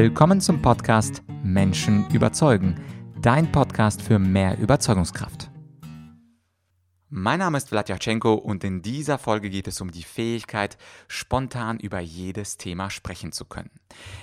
Willkommen 0.00 0.40
zum 0.40 0.62
Podcast 0.62 1.24
Menschen 1.42 2.08
überzeugen, 2.10 2.80
dein 3.20 3.50
Podcast 3.50 4.00
für 4.00 4.20
mehr 4.20 4.56
Überzeugungskraft. 4.56 5.50
Mein 7.08 7.40
Name 7.40 7.58
ist 7.58 7.70
Vladyachenko 7.70 8.34
und 8.34 8.62
in 8.62 8.80
dieser 8.80 9.18
Folge 9.18 9.50
geht 9.50 9.66
es 9.66 9.80
um 9.80 9.90
die 9.90 10.04
Fähigkeit, 10.04 10.78
spontan 11.08 11.80
über 11.80 11.98
jedes 11.98 12.58
Thema 12.58 12.90
sprechen 12.90 13.32
zu 13.32 13.44
können. 13.44 13.72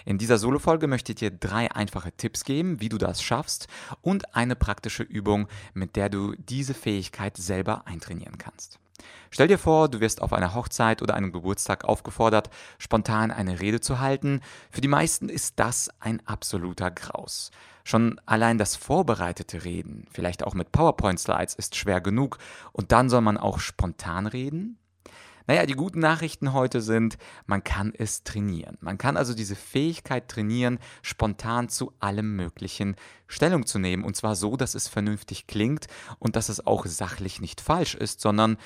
In 0.06 0.18
dieser 0.18 0.38
Solo-Folge 0.38 0.88
möchte 0.88 1.12
ich 1.12 1.18
dir 1.18 1.32
drei 1.32 1.70
einfache 1.70 2.14
Tipps 2.14 2.46
geben, 2.46 2.80
wie 2.80 2.88
du 2.88 2.98
das 2.98 3.22
schaffst 3.22 3.68
und 4.00 4.34
eine 4.34 4.56
praktische 4.56 5.04
Übung, 5.04 5.50
mit 5.74 5.98
der 5.98 6.08
du 6.08 6.36
diese 6.38 6.74
Fähigkeit 6.74 7.36
selber 7.36 7.86
eintrainieren 7.86 8.38
kannst. 8.38 8.80
Stell 9.30 9.48
dir 9.48 9.58
vor, 9.58 9.90
du 9.90 10.00
wirst 10.00 10.22
auf 10.22 10.34
einer 10.34 10.54
Hochzeit 10.54 11.02
oder 11.02 11.16
einem 11.16 11.32
Geburtstag 11.32 11.84
aufgefordert, 11.84 12.50
spontan 12.78 13.32
eine 13.32 13.60
Rede 13.60 13.82
zu 13.82 14.00
halten. 14.00 14.42
Für 14.72 14.82
die 14.82 14.88
meisten 14.88 15.30
ist 15.30 15.60
das 15.60 15.90
ein 16.00 16.26
absoluter 16.26 16.92
Graus. 16.92 17.52
Schon 17.84 18.20
allein 18.26 18.58
das 18.58 18.76
vorbereitete 18.76 19.64
Reden, 19.64 20.08
vielleicht 20.12 20.44
auch 20.44 20.54
mit 20.54 20.72
PowerPoint-Slides, 20.72 21.56
ist 21.56 21.76
schwer 21.76 22.02
genug. 22.02 22.38
Und 22.72 22.92
dann 22.92 23.10
soll 23.10 23.22
man 23.22 23.38
auch 23.38 23.60
spontan 23.60 24.26
reden? 24.26 24.80
Naja, 25.48 25.68
die 25.68 25.74
guten 25.74 26.00
Nachrichten 26.00 26.54
heute 26.54 26.82
sind, 26.82 27.18
man 27.46 27.64
kann 27.64 27.94
es 27.96 28.24
trainieren. 28.24 28.78
Man 28.82 28.98
kann 28.98 29.16
also 29.16 29.36
diese 29.36 29.56
Fähigkeit 29.56 30.28
trainieren, 30.28 30.80
spontan 31.04 31.70
zu 31.70 31.94
allem 32.00 32.36
Möglichen 32.36 32.96
Stellung 33.28 33.68
zu 33.68 33.78
nehmen. 33.78 34.04
Und 34.04 34.16
zwar 34.16 34.36
so, 34.36 34.58
dass 34.58 34.74
es 34.74 34.88
vernünftig 34.88 35.46
klingt 35.46 35.86
und 36.18 36.36
dass 36.36 36.50
es 36.50 36.66
auch 36.66 36.88
sachlich 36.88 37.42
nicht 37.42 37.62
falsch 37.62 37.94
ist, 37.94 38.22
sondern 38.22 38.58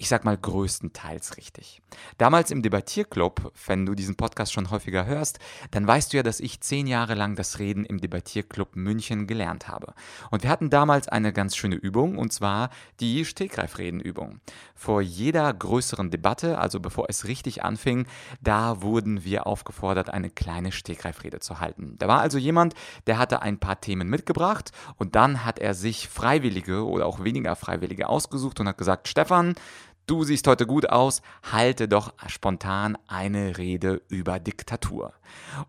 ich 0.00 0.08
sag 0.08 0.24
mal, 0.24 0.38
größtenteils 0.38 1.36
richtig. 1.36 1.82
Damals 2.16 2.50
im 2.50 2.62
Debattierclub, 2.62 3.52
wenn 3.66 3.84
du 3.84 3.94
diesen 3.94 4.16
Podcast 4.16 4.50
schon 4.50 4.70
häufiger 4.70 5.04
hörst, 5.04 5.40
dann 5.72 5.86
weißt 5.86 6.10
du 6.10 6.16
ja, 6.16 6.22
dass 6.22 6.40
ich 6.40 6.62
zehn 6.62 6.86
Jahre 6.86 7.14
lang 7.14 7.36
das 7.36 7.58
Reden 7.58 7.84
im 7.84 8.00
Debattierclub 8.00 8.76
München 8.76 9.26
gelernt 9.26 9.68
habe. 9.68 9.92
Und 10.30 10.42
wir 10.42 10.48
hatten 10.48 10.70
damals 10.70 11.08
eine 11.08 11.34
ganz 11.34 11.54
schöne 11.54 11.74
Übung, 11.74 12.16
und 12.16 12.32
zwar 12.32 12.70
die 13.00 13.26
Stegreifredenübung. 13.26 14.40
Vor 14.74 15.02
jeder 15.02 15.52
größeren 15.52 16.10
Debatte, 16.10 16.56
also 16.56 16.80
bevor 16.80 17.10
es 17.10 17.26
richtig 17.26 17.62
anfing, 17.62 18.06
da 18.40 18.80
wurden 18.80 19.22
wir 19.22 19.46
aufgefordert, 19.46 20.08
eine 20.08 20.30
kleine 20.30 20.72
Stegreifrede 20.72 21.40
zu 21.40 21.60
halten. 21.60 21.96
Da 21.98 22.08
war 22.08 22.22
also 22.22 22.38
jemand, 22.38 22.72
der 23.06 23.18
hatte 23.18 23.42
ein 23.42 23.60
paar 23.60 23.82
Themen 23.82 24.08
mitgebracht 24.08 24.72
und 24.96 25.14
dann 25.14 25.44
hat 25.44 25.58
er 25.58 25.74
sich 25.74 26.08
Freiwillige 26.08 26.86
oder 26.86 27.04
auch 27.04 27.22
weniger 27.22 27.54
Freiwillige 27.54 28.08
ausgesucht 28.08 28.60
und 28.60 28.68
hat 28.68 28.78
gesagt, 28.78 29.06
Stefan, 29.06 29.54
Du 30.10 30.24
siehst 30.24 30.48
heute 30.48 30.66
gut 30.66 30.90
aus, 30.90 31.22
halte 31.52 31.86
doch 31.86 32.12
spontan 32.26 32.98
eine 33.06 33.58
Rede 33.58 34.02
über 34.08 34.40
Diktatur. 34.40 35.14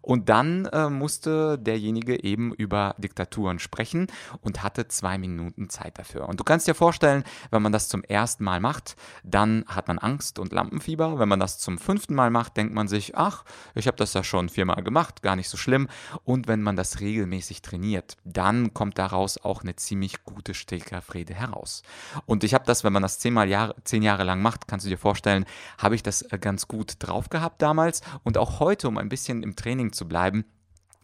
Und 0.01 0.29
dann 0.29 0.65
äh, 0.65 0.89
musste 0.89 1.59
derjenige 1.59 2.23
eben 2.23 2.53
über 2.53 2.95
Diktaturen 2.97 3.59
sprechen 3.59 4.07
und 4.41 4.63
hatte 4.63 4.87
zwei 4.87 5.17
Minuten 5.19 5.69
Zeit 5.69 5.99
dafür. 5.99 6.27
Und 6.27 6.39
du 6.39 6.43
kannst 6.43 6.67
dir 6.67 6.73
vorstellen, 6.73 7.23
wenn 7.51 7.61
man 7.61 7.71
das 7.71 7.87
zum 7.89 8.03
ersten 8.03 8.43
Mal 8.43 8.59
macht, 8.59 8.95
dann 9.23 9.63
hat 9.67 9.87
man 9.87 9.99
Angst 9.99 10.39
und 10.39 10.53
Lampenfieber. 10.53 11.19
Wenn 11.19 11.29
man 11.29 11.39
das 11.39 11.59
zum 11.59 11.77
fünften 11.77 12.15
Mal 12.15 12.29
macht, 12.29 12.57
denkt 12.57 12.73
man 12.73 12.87
sich, 12.87 13.15
ach, 13.15 13.43
ich 13.75 13.87
habe 13.87 13.97
das 13.97 14.13
ja 14.13 14.23
schon 14.23 14.49
viermal 14.49 14.83
gemacht, 14.83 15.21
gar 15.21 15.35
nicht 15.35 15.49
so 15.49 15.57
schlimm. 15.57 15.87
Und 16.23 16.47
wenn 16.47 16.61
man 16.61 16.75
das 16.75 16.99
regelmäßig 16.99 17.61
trainiert, 17.61 18.17
dann 18.23 18.73
kommt 18.73 18.97
daraus 18.97 19.37
auch 19.37 19.61
eine 19.61 19.75
ziemlich 19.75 20.23
gute 20.23 20.53
Stegreifrede 20.53 21.33
heraus. 21.33 21.83
Und 22.25 22.43
ich 22.43 22.53
habe 22.53 22.65
das, 22.65 22.83
wenn 22.83 22.93
man 22.93 23.03
das 23.03 23.19
zehnmal 23.19 23.47
Jahre, 23.49 23.75
zehn 23.83 24.03
Jahre 24.03 24.23
lang 24.23 24.30
macht, 24.39 24.67
kannst 24.67 24.85
du 24.85 24.89
dir 24.89 24.97
vorstellen, 24.97 25.45
habe 25.77 25.95
ich 25.95 26.03
das 26.03 26.21
äh, 26.21 26.37
ganz 26.39 26.67
gut 26.67 26.95
drauf 26.99 27.29
gehabt 27.29 27.61
damals. 27.61 28.01
Und 28.23 28.37
auch 28.37 28.59
heute, 28.59 28.87
um 28.87 28.97
ein 28.97 29.09
bisschen 29.09 29.43
im 29.43 29.55
Training 29.55 29.91
zu 29.91 30.07
bleiben, 30.07 30.45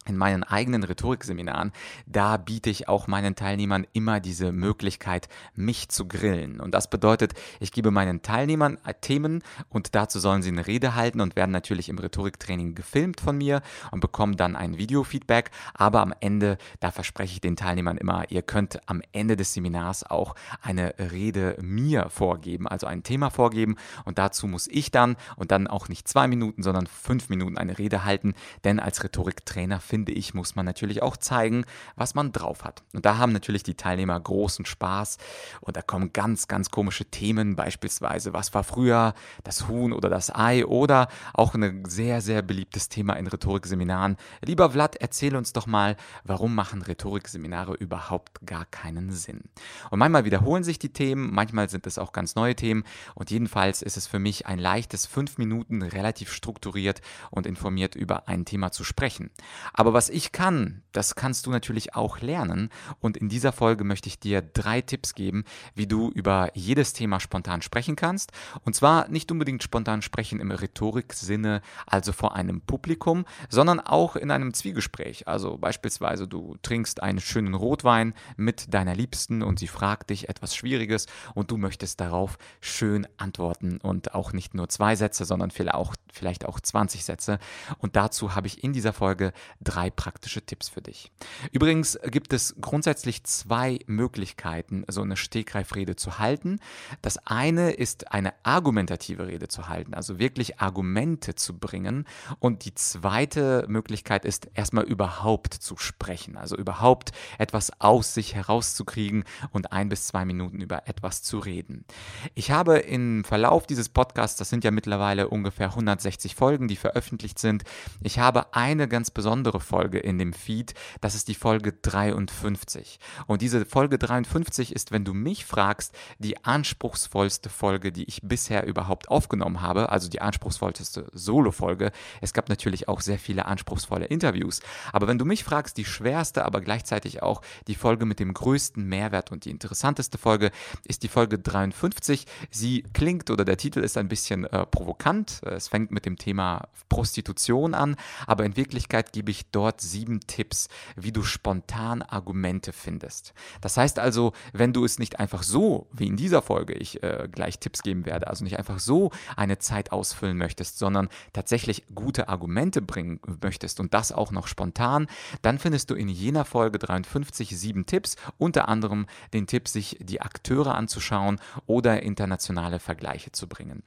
in 0.08 0.18
meinen 0.18 0.44
eigenen 0.44 0.84
Rhetorikseminaren, 0.84 1.72
da 2.06 2.38
biete 2.38 2.70
ich 2.70 2.88
auch 2.88 3.08
meinen 3.08 3.36
Teilnehmern 3.36 3.86
immer 3.94 4.20
diese 4.20 4.52
Möglichkeit, 4.52 5.28
mich 5.56 5.90
zu 5.90 6.08
grillen. 6.08 6.60
Und 6.60 6.72
das 6.72 6.90
bedeutet, 6.90 7.34
ich 7.60 7.72
gebe 7.72 7.92
meinen 7.92 8.22
Teilnehmern 8.22 8.78
äh, 8.86 8.94
Themen 9.00 9.44
und 9.70 9.96
dazu 9.96 10.20
sollen 10.20 10.42
sie 10.42 10.50
eine 10.50 10.68
Rede 10.68 10.96
halten 10.96 11.22
und 11.22 11.36
werden 11.36 11.52
natürlich 11.52 11.90
im 11.90 12.00
Rhetoriktraining 12.00 12.76
gefilmt 12.76 13.22
von 13.22 13.38
mir 13.38 13.62
und 13.92 14.00
bekommen 14.00 14.38
dann 14.38 14.56
ein 14.56 14.78
Videofeedback. 14.78 15.52
Aber 15.74 16.02
am 16.02 16.14
Ende, 16.20 16.58
da 16.80 16.92
verspreche 16.92 17.34
ich 17.34 17.42
den 17.42 17.56
Teilnehmern 17.56 17.98
immer, 17.98 18.30
ihr 18.30 18.42
könnt 18.42 18.80
am 18.88 19.02
Ende 19.12 19.36
des 19.36 19.54
Seminars 19.54 20.04
auch 20.04 20.36
eine 20.62 20.96
Rede 21.00 21.58
mir 21.62 22.10
vorgeben, 22.10 22.68
also 22.68 22.88
ein 22.88 23.04
Thema 23.04 23.30
vorgeben. 23.30 23.76
Und 24.06 24.18
dazu 24.18 24.48
muss 24.48 24.68
ich 24.68 24.92
dann 24.92 25.16
und 25.36 25.52
dann 25.52 25.68
auch 25.68 25.90
nicht 25.90 26.08
zwei 26.08 26.28
Minuten, 26.28 26.64
sondern 26.64 26.88
fünf 26.88 27.30
Minuten 27.30 27.58
eine 27.58 27.78
Rede 27.78 28.06
halten, 28.06 28.34
denn 28.64 28.80
als 28.80 29.04
Rhetoriktrainer 29.04 29.80
finde 29.80 29.97
finde 29.98 30.12
ich, 30.12 30.36
muss 30.36 30.56
man 30.56 30.64
natürlich 30.64 31.02
auch 31.02 31.18
zeigen, 31.18 31.66
was 31.96 32.14
man 32.14 32.32
drauf 32.32 32.64
hat. 32.64 32.84
Und 32.94 33.08
da 33.08 33.18
haben 33.18 33.34
natürlich 33.34 33.64
die 33.64 33.74
Teilnehmer 33.74 34.20
großen 34.20 34.64
Spaß 34.64 35.18
und 35.60 35.76
da 35.76 35.82
kommen 35.82 36.14
ganz, 36.14 36.48
ganz 36.48 36.70
komische 36.70 37.06
Themen, 37.06 37.56
beispielsweise, 37.56 38.32
was 38.32 38.54
war 38.54 38.64
früher 38.64 39.16
das 39.44 39.68
Huhn 39.68 39.94
oder 39.94 40.08
das 40.08 40.30
Ei 40.36 40.68
oder 40.68 41.08
auch 41.34 41.56
ein 41.56 41.86
sehr, 41.86 42.22
sehr 42.22 42.44
beliebtes 42.44 42.90
Thema 42.90 43.14
in 43.14 43.26
Rhetorikseminaren. 43.26 44.18
Lieber 44.46 44.70
Vlad, 44.70 44.98
erzähl 44.98 45.36
uns 45.36 45.52
doch 45.52 45.66
mal, 45.66 45.98
warum 46.24 46.54
machen 46.54 46.84
Rhetorikseminare 46.84 47.74
überhaupt 47.74 48.46
gar 48.46 48.66
keinen 48.66 49.12
Sinn? 49.12 49.46
Und 49.90 49.98
manchmal 49.98 50.26
wiederholen 50.26 50.64
sich 50.64 50.78
die 50.78 50.94
Themen, 50.94 51.34
manchmal 51.34 51.70
sind 51.70 51.88
es 51.88 51.98
auch 51.98 52.12
ganz 52.12 52.36
neue 52.36 52.56
Themen 52.56 52.84
und 53.16 53.32
jedenfalls 53.32 53.82
ist 53.82 53.98
es 53.98 54.06
für 54.06 54.20
mich 54.20 54.46
ein 54.46 54.60
leichtes 54.60 55.08
fünf 55.08 55.40
Minuten 55.40 55.82
relativ 55.82 56.32
strukturiert 56.32 57.02
und 57.32 57.48
informiert 57.48 57.96
über 57.96 58.28
ein 58.28 58.46
Thema 58.46 58.72
zu 58.72 58.84
sprechen. 58.84 59.32
Aber 59.74 59.87
aber 59.88 59.94
was 59.94 60.10
ich 60.10 60.34
kann, 60.34 60.84
das 60.92 61.16
kannst 61.16 61.46
du 61.46 61.50
natürlich 61.50 61.96
auch 61.96 62.20
lernen. 62.20 62.70
Und 63.00 63.16
in 63.16 63.30
dieser 63.30 63.54
Folge 63.54 63.86
möchte 63.86 64.10
ich 64.10 64.20
dir 64.20 64.42
drei 64.42 64.82
Tipps 64.82 65.16
geben, 65.16 65.46
wie 65.76 65.88
du 65.88 66.10
über 66.10 66.50
jedes 66.56 66.92
Thema 66.92 67.22
spontan 67.22 67.62
sprechen 67.62 67.96
kannst. 67.96 68.34
Und 68.66 68.76
zwar 68.76 69.08
nicht 69.08 69.32
unbedingt 69.32 69.64
spontan 69.64 70.02
sprechen 70.02 70.42
im 70.42 70.52
Rhetorik-Sinne, 70.52 71.62
also 71.86 72.12
vor 72.12 72.36
einem 72.36 72.60
Publikum, 72.60 73.24
sondern 73.48 73.80
auch 73.80 74.18
in 74.18 74.30
einem 74.30 74.54
Zwiegespräch. 74.54 75.26
Also 75.26 75.58
beispielsweise 75.58 76.28
du 76.28 76.58
trinkst 76.64 77.02
einen 77.02 77.22
schönen 77.22 77.54
Rotwein 77.54 78.14
mit 78.36 78.74
deiner 78.74 78.94
Liebsten 78.94 79.42
und 79.42 79.58
sie 79.58 79.68
fragt 79.68 80.10
dich 80.10 80.28
etwas 80.28 80.54
Schwieriges 80.54 81.06
und 81.34 81.50
du 81.50 81.56
möchtest 81.56 82.02
darauf 82.02 82.38
schön 82.60 83.08
antworten 83.16 83.78
und 83.78 84.14
auch 84.16 84.34
nicht 84.34 84.54
nur 84.54 84.68
zwei 84.68 84.98
Sätze, 84.98 85.24
sondern 85.24 85.50
vielleicht 85.50 85.76
auch, 85.76 85.96
vielleicht 86.12 86.46
auch 86.46 86.60
20 86.60 87.06
Sätze. 87.06 87.40
Und 87.78 87.96
dazu 87.96 88.36
habe 88.36 88.48
ich 88.48 88.66
in 88.66 88.74
dieser 88.74 88.92
Folge 88.92 89.32
drei 89.62 89.77
drei 89.78 89.92
praktische 89.92 90.42
Tipps 90.42 90.70
für 90.70 90.82
dich. 90.82 91.12
Übrigens 91.52 92.00
gibt 92.06 92.34
es 92.34 92.56
grundsätzlich 92.60 93.24
zwei 93.26 93.78
Möglichkeiten, 93.86 94.84
so 94.88 95.04
eine 95.04 95.16
Stegreifrede 95.16 95.96
zu 95.96 96.18
halten. 96.18 96.60
Das 97.04 97.20
eine 97.28 97.72
ist 97.72 98.12
eine 98.12 98.34
argumentative 98.42 99.28
Rede 99.28 99.50
zu 99.50 99.70
halten, 99.70 99.94
also 99.94 100.18
wirklich 100.18 100.60
Argumente 100.60 101.36
zu 101.36 101.60
bringen. 101.60 102.06
Und 102.40 102.66
die 102.66 102.74
zweite 102.74 103.66
Möglichkeit 103.68 104.26
ist 104.26 104.50
erstmal 104.56 104.86
überhaupt 104.86 105.54
zu 105.54 105.78
sprechen, 105.78 106.38
also 106.38 106.58
überhaupt 106.58 107.12
etwas 107.38 107.80
aus 107.80 108.16
sich 108.16 108.34
herauszukriegen 108.34 109.26
und 109.52 109.74
ein 109.74 109.90
bis 109.90 110.08
zwei 110.08 110.26
Minuten 110.26 110.60
über 110.60 110.88
etwas 110.88 111.22
zu 111.22 111.38
reden. 111.38 111.86
Ich 112.34 112.50
habe 112.50 112.80
im 112.80 113.24
Verlauf 113.24 113.68
dieses 113.68 113.90
Podcasts, 113.90 114.40
das 114.40 114.50
sind 114.50 114.64
ja 114.64 114.72
mittlerweile 114.72 115.30
ungefähr 115.30 115.70
160 115.70 116.34
Folgen, 116.34 116.68
die 116.68 116.78
veröffentlicht 116.78 117.38
sind, 117.38 117.64
ich 118.02 118.18
habe 118.18 118.56
eine 118.56 118.88
ganz 118.88 119.12
besondere 119.12 119.57
Folge 119.60 120.00
in 120.00 120.18
dem 120.18 120.34
Feed. 120.34 120.74
Das 121.02 121.16
ist 121.16 121.28
die 121.28 121.36
Folge 121.36 121.74
53. 121.74 123.00
Und 123.28 123.42
diese 123.42 123.66
Folge 123.66 123.98
53 123.98 124.76
ist, 124.76 124.92
wenn 124.92 125.06
du 125.06 125.14
mich 125.14 125.46
fragst, 125.46 125.96
die 126.20 126.44
anspruchsvollste 126.44 127.50
Folge, 127.50 127.92
die 127.92 128.06
ich 128.06 128.22
bisher 128.24 128.66
überhaupt 128.66 129.10
aufgenommen 129.10 129.62
habe, 129.62 129.90
also 129.90 130.10
die 130.10 130.22
anspruchsvollste 130.22 131.10
Solo-Folge. 131.14 131.92
Es 132.22 132.34
gab 132.34 132.50
natürlich 132.50 132.88
auch 132.88 133.02
sehr 133.02 133.20
viele 133.20 133.46
anspruchsvolle 133.46 134.06
Interviews. 134.06 134.62
Aber 134.92 135.08
wenn 135.08 135.18
du 135.18 135.26
mich 135.26 135.44
fragst, 135.44 135.78
die 135.78 135.86
schwerste, 135.86 136.46
aber 136.46 136.62
gleichzeitig 136.62 137.22
auch 137.24 137.42
die 137.68 137.76
Folge 137.76 138.06
mit 138.06 138.20
dem 138.20 138.34
größten 138.34 138.84
Mehrwert 138.84 139.32
und 139.32 139.46
die 139.46 139.52
interessanteste 139.52 140.18
Folge 140.18 140.52
ist 140.86 141.04
die 141.04 141.08
Folge 141.08 141.40
53. 141.40 142.26
Sie 142.50 142.84
klingt 142.94 143.30
oder 143.30 143.46
der 143.46 143.58
Titel 143.58 143.80
ist 143.80 143.98
ein 143.98 144.08
bisschen 144.08 144.46
äh, 144.46 144.66
provokant. 144.66 145.42
Es 145.44 145.68
fängt 145.68 145.92
mit 145.92 146.06
dem 146.06 146.18
Thema 146.18 146.68
Prostitution 146.90 147.74
an, 147.74 147.96
aber 148.26 148.46
in 148.46 148.56
Wirklichkeit 148.56 149.12
gebe 149.14 149.32
ich 149.32 149.47
dort 149.52 149.82
sieben 149.82 150.20
Tipps, 150.22 150.70
wie 150.96 151.12
du 151.12 151.24
spontan 151.24 152.02
Argumente 152.02 152.74
findest. 152.74 153.34
Das 153.62 153.78
heißt 153.78 154.00
also, 154.00 154.34
wenn 154.54 154.74
du 154.74 154.86
es 154.86 155.00
nicht 155.00 155.20
einfach 155.20 155.44
so, 155.44 155.88
wie 155.92 156.08
in 156.08 156.18
dieser 156.18 156.42
Folge 156.42 156.74
ich 156.74 157.04
äh, 157.04 157.28
gleich 157.32 157.60
Tipps 157.60 157.84
geben 157.84 158.06
werde, 158.06 158.28
also 158.28 158.44
nicht 158.44 158.58
einfach 158.58 158.80
so 158.80 159.12
eine 159.36 159.58
Zeit 159.58 159.92
ausfüllen 159.92 160.38
möchtest, 160.38 160.78
sondern 160.78 161.10
tatsächlich 161.34 161.86
gute 161.94 162.30
Argumente 162.30 162.82
bringen 162.82 163.20
möchtest 163.42 163.80
und 163.80 163.94
das 163.94 164.12
auch 164.12 164.32
noch 164.32 164.48
spontan, 164.48 165.08
dann 165.42 165.60
findest 165.60 165.90
du 165.90 165.96
in 165.96 166.10
jener 166.10 166.46
Folge 166.46 166.80
53 166.80 167.58
sieben 167.58 167.86
Tipps, 167.86 168.16
unter 168.38 168.68
anderem 168.68 169.08
den 169.34 169.48
Tipp, 169.48 169.68
sich 169.68 169.98
die 170.02 170.22
Akteure 170.22 170.76
anzuschauen 170.76 171.40
oder 171.66 172.04
internationale 172.04 172.80
Vergleiche 172.80 173.32
zu 173.32 173.48
bringen. 173.48 173.84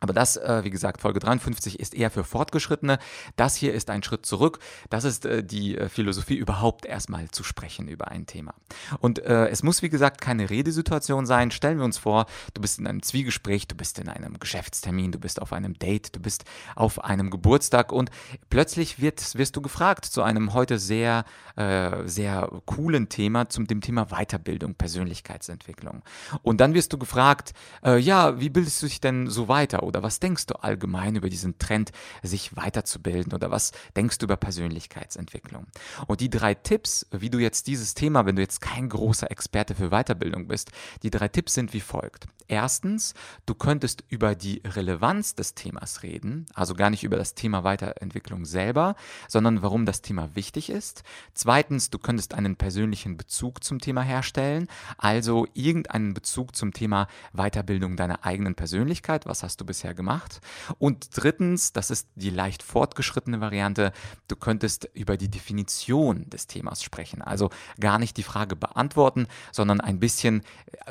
Aber 0.00 0.12
das, 0.12 0.36
äh, 0.36 0.62
wie 0.64 0.70
gesagt, 0.70 1.00
Folge 1.00 1.20
53 1.20 1.80
ist 1.80 1.94
eher 1.94 2.10
für 2.10 2.24
Fortgeschrittene. 2.24 2.98
Das 3.36 3.56
hier 3.56 3.74
ist 3.74 3.90
ein 3.90 4.02
Schritt 4.02 4.26
zurück. 4.26 4.58
Das 4.90 5.04
ist 5.04 5.24
äh, 5.24 5.42
die 5.42 5.76
äh, 5.76 5.88
Philosophie, 5.88 6.36
überhaupt 6.36 6.86
erstmal 6.86 7.30
zu 7.30 7.44
sprechen 7.44 7.88
über 7.88 8.08
ein 8.08 8.26
Thema. 8.26 8.54
Und 9.00 9.18
äh, 9.20 9.48
es 9.48 9.62
muss, 9.62 9.82
wie 9.82 9.88
gesagt, 9.88 10.20
keine 10.20 10.50
Redesituation 10.50 11.26
sein. 11.26 11.50
Stellen 11.50 11.78
wir 11.78 11.84
uns 11.84 11.98
vor, 11.98 12.26
du 12.54 12.60
bist 12.60 12.78
in 12.78 12.86
einem 12.86 13.02
Zwiegespräch, 13.02 13.68
du 13.68 13.74
bist 13.74 13.98
in 13.98 14.08
einem 14.08 14.38
Geschäftstermin, 14.38 15.12
du 15.12 15.18
bist 15.18 15.40
auf 15.40 15.52
einem 15.52 15.78
Date, 15.78 16.14
du 16.16 16.20
bist 16.20 16.44
auf 16.74 17.04
einem 17.04 17.30
Geburtstag 17.30 17.92
und 17.92 18.10
plötzlich 18.50 19.00
wird, 19.00 19.36
wirst 19.36 19.56
du 19.56 19.62
gefragt 19.62 20.04
zu 20.04 20.22
einem 20.22 20.54
heute 20.54 20.78
sehr, 20.78 21.24
äh, 21.56 22.06
sehr 22.06 22.50
coolen 22.66 23.08
Thema, 23.08 23.48
zum 23.48 23.66
dem 23.66 23.80
Thema 23.80 24.06
Weiterbildung, 24.06 24.74
Persönlichkeitsentwicklung. 24.74 26.02
Und 26.42 26.60
dann 26.60 26.74
wirst 26.74 26.92
du 26.92 26.98
gefragt, 26.98 27.52
äh, 27.84 27.98
ja, 27.98 28.40
wie 28.40 28.50
bildest 28.50 28.82
du 28.82 28.86
dich 28.86 29.00
denn 29.00 29.28
so 29.28 29.48
weiter? 29.48 29.83
Oder 29.84 30.02
was 30.02 30.20
denkst 30.20 30.46
du 30.46 30.54
allgemein 30.62 31.16
über 31.16 31.28
diesen 31.28 31.58
Trend, 31.58 31.92
sich 32.22 32.56
weiterzubilden? 32.56 33.32
Oder 33.32 33.50
was 33.50 33.72
denkst 33.96 34.18
du 34.18 34.26
über 34.26 34.36
Persönlichkeitsentwicklung? 34.36 35.66
Und 36.06 36.20
die 36.20 36.30
drei 36.30 36.54
Tipps, 36.54 37.06
wie 37.10 37.30
du 37.30 37.38
jetzt 37.38 37.66
dieses 37.66 37.94
Thema, 37.94 38.26
wenn 38.26 38.36
du 38.36 38.42
jetzt 38.42 38.60
kein 38.60 38.88
großer 38.88 39.30
Experte 39.30 39.74
für 39.74 39.90
Weiterbildung 39.90 40.48
bist, 40.48 40.70
die 41.02 41.10
drei 41.10 41.28
Tipps 41.28 41.54
sind 41.54 41.72
wie 41.72 41.80
folgt. 41.80 42.26
Erstens, 42.46 43.14
du 43.46 43.54
könntest 43.54 44.04
über 44.08 44.34
die 44.34 44.60
Relevanz 44.64 45.34
des 45.34 45.54
Themas 45.54 46.02
reden, 46.02 46.44
also 46.54 46.74
gar 46.74 46.90
nicht 46.90 47.02
über 47.02 47.16
das 47.16 47.34
Thema 47.34 47.64
Weiterentwicklung 47.64 48.44
selber, 48.44 48.96
sondern 49.28 49.62
warum 49.62 49.86
das 49.86 50.02
Thema 50.02 50.34
wichtig 50.34 50.68
ist. 50.68 51.04
Zweitens, 51.32 51.88
du 51.88 51.98
könntest 51.98 52.34
einen 52.34 52.56
persönlichen 52.56 53.16
Bezug 53.16 53.64
zum 53.64 53.78
Thema 53.78 54.02
herstellen, 54.02 54.68
also 54.98 55.46
irgendeinen 55.54 56.12
Bezug 56.12 56.54
zum 56.54 56.74
Thema 56.74 57.08
Weiterbildung 57.32 57.96
deiner 57.96 58.26
eigenen 58.26 58.54
Persönlichkeit. 58.54 59.24
Was 59.24 59.42
hast 59.42 59.60
du 59.60 59.64
bisher 59.64 59.73
gemacht? 59.82 60.40
Und 60.78 61.08
drittens, 61.16 61.72
das 61.72 61.90
ist 61.90 62.08
die 62.14 62.30
leicht 62.30 62.62
fortgeschrittene 62.62 63.40
Variante, 63.40 63.92
du 64.28 64.36
könntest 64.36 64.88
über 64.94 65.16
die 65.16 65.28
Definition 65.28 66.28
des 66.30 66.46
Themas 66.46 66.82
sprechen. 66.82 67.22
Also 67.22 67.50
gar 67.80 67.98
nicht 67.98 68.16
die 68.16 68.22
Frage 68.22 68.56
beantworten, 68.56 69.26
sondern 69.52 69.80
ein 69.80 70.00
bisschen 70.00 70.42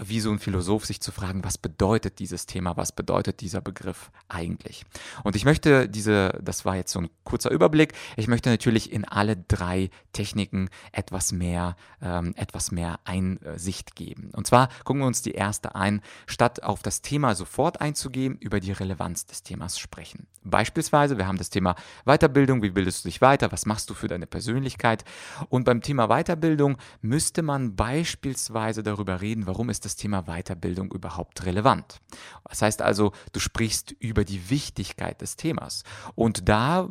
wie 0.02 0.20
so 0.20 0.32
ein 0.32 0.40
Philosoph 0.40 0.86
sich 0.86 1.02
zu 1.02 1.12
fragen, 1.12 1.44
was 1.44 1.58
bedeutet 1.58 2.20
dieses 2.20 2.46
Thema, 2.46 2.78
was 2.78 2.92
bedeutet 2.92 3.42
dieser 3.42 3.62
Begriff 3.62 4.12
eigentlich. 4.28 4.86
Und 5.24 5.36
ich 5.36 5.46
möchte 5.46 5.88
diese, 5.88 6.40
das 6.42 6.66
war 6.66 6.76
jetzt 6.76 6.92
so 6.92 7.00
ein 7.00 7.10
kurzer 7.24 7.52
Überblick, 7.52 7.94
ich 8.18 8.28
möchte 8.28 8.50
natürlich 8.50 8.92
in 8.92 9.06
alle 9.06 9.38
drei 9.38 9.90
Techniken 10.12 10.70
etwas 10.92 11.32
mehr, 11.32 11.76
ähm, 12.02 12.34
etwas 12.36 12.72
mehr 12.72 13.00
Einsicht 13.06 13.96
geben. 13.96 14.32
Und 14.34 14.48
zwar 14.48 14.70
gucken 14.84 15.02
wir 15.02 15.08
uns 15.08 15.22
die 15.22 15.32
erste 15.32 15.76
ein, 15.76 16.02
statt 16.26 16.64
auf 16.64 16.82
das 16.82 17.02
Thema 17.02 17.36
sofort 17.36 17.82
einzugehen, 17.82 18.38
über 18.38 18.60
die 18.60 18.72
Relevanz 18.80 19.26
des 19.26 19.44
Themas 19.44 19.80
sprechen. 19.80 20.28
Beispielsweise, 20.44 21.18
wir 21.18 21.28
haben 21.28 21.38
das 21.38 21.50
Thema 21.50 21.76
Weiterbildung, 22.06 22.62
wie 22.62 22.70
bildest 22.70 23.06
du 23.06 23.10
dich 23.10 23.22
weiter, 23.22 23.52
was 23.52 23.66
machst 23.66 23.90
du 23.90 23.94
für 23.94 24.08
deine 24.08 24.28
Persönlichkeit? 24.28 25.06
Und 25.50 25.64
beim 25.64 25.82
Thema 25.82 26.08
Weiterbildung 26.08 26.78
müsste 27.02 27.42
man 27.42 27.76
beispielsweise 27.76 28.84
darüber 28.84 29.22
reden, 29.22 29.48
warum 29.48 29.70
ist 29.70 29.86
das 29.86 29.96
Thema 29.96 30.24
Weiterbildung 30.24 30.92
überhaupt 30.92 31.24
überhaupt 31.24 31.46
relevant. 31.46 32.02
Das 32.50 32.62
heißt 32.62 32.82
also, 32.82 33.12
du 33.32 33.40
sprichst 33.40 33.92
über 34.00 34.24
die 34.24 34.50
Wichtigkeit 34.50 35.22
des 35.22 35.36
Themas. 35.36 35.84
Und 36.16 36.50
da 36.50 36.90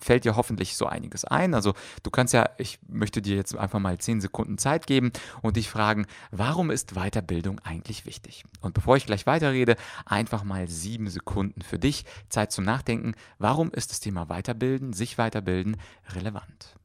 fällt 0.00 0.24
dir 0.24 0.36
hoffentlich 0.36 0.76
so 0.76 0.86
einiges 0.86 1.24
ein. 1.24 1.54
Also 1.54 1.74
du 2.02 2.10
kannst 2.10 2.34
ja, 2.34 2.48
ich 2.58 2.78
möchte 2.88 3.22
dir 3.22 3.36
jetzt 3.36 3.56
einfach 3.56 3.78
mal 3.78 3.98
zehn 3.98 4.20
Sekunden 4.20 4.58
Zeit 4.58 4.86
geben 4.86 5.12
und 5.42 5.56
dich 5.56 5.68
fragen, 5.68 6.06
warum 6.30 6.70
ist 6.70 6.94
Weiterbildung 6.94 7.60
eigentlich 7.60 8.06
wichtig? 8.06 8.44
Und 8.60 8.74
bevor 8.74 8.96
ich 8.96 9.06
gleich 9.06 9.26
weiterrede, 9.26 9.76
einfach 10.06 10.44
mal 10.44 10.68
sieben 10.68 11.08
Sekunden 11.08 11.21
für 11.62 11.78
dich, 11.78 12.04
Zeit 12.28 12.52
zum 12.52 12.64
Nachdenken. 12.64 13.14
Warum 13.38 13.70
ist 13.70 13.90
das 13.90 14.00
Thema 14.00 14.28
Weiterbilden, 14.28 14.92
sich 14.92 15.18
weiterbilden 15.18 15.76
relevant? 16.14 16.76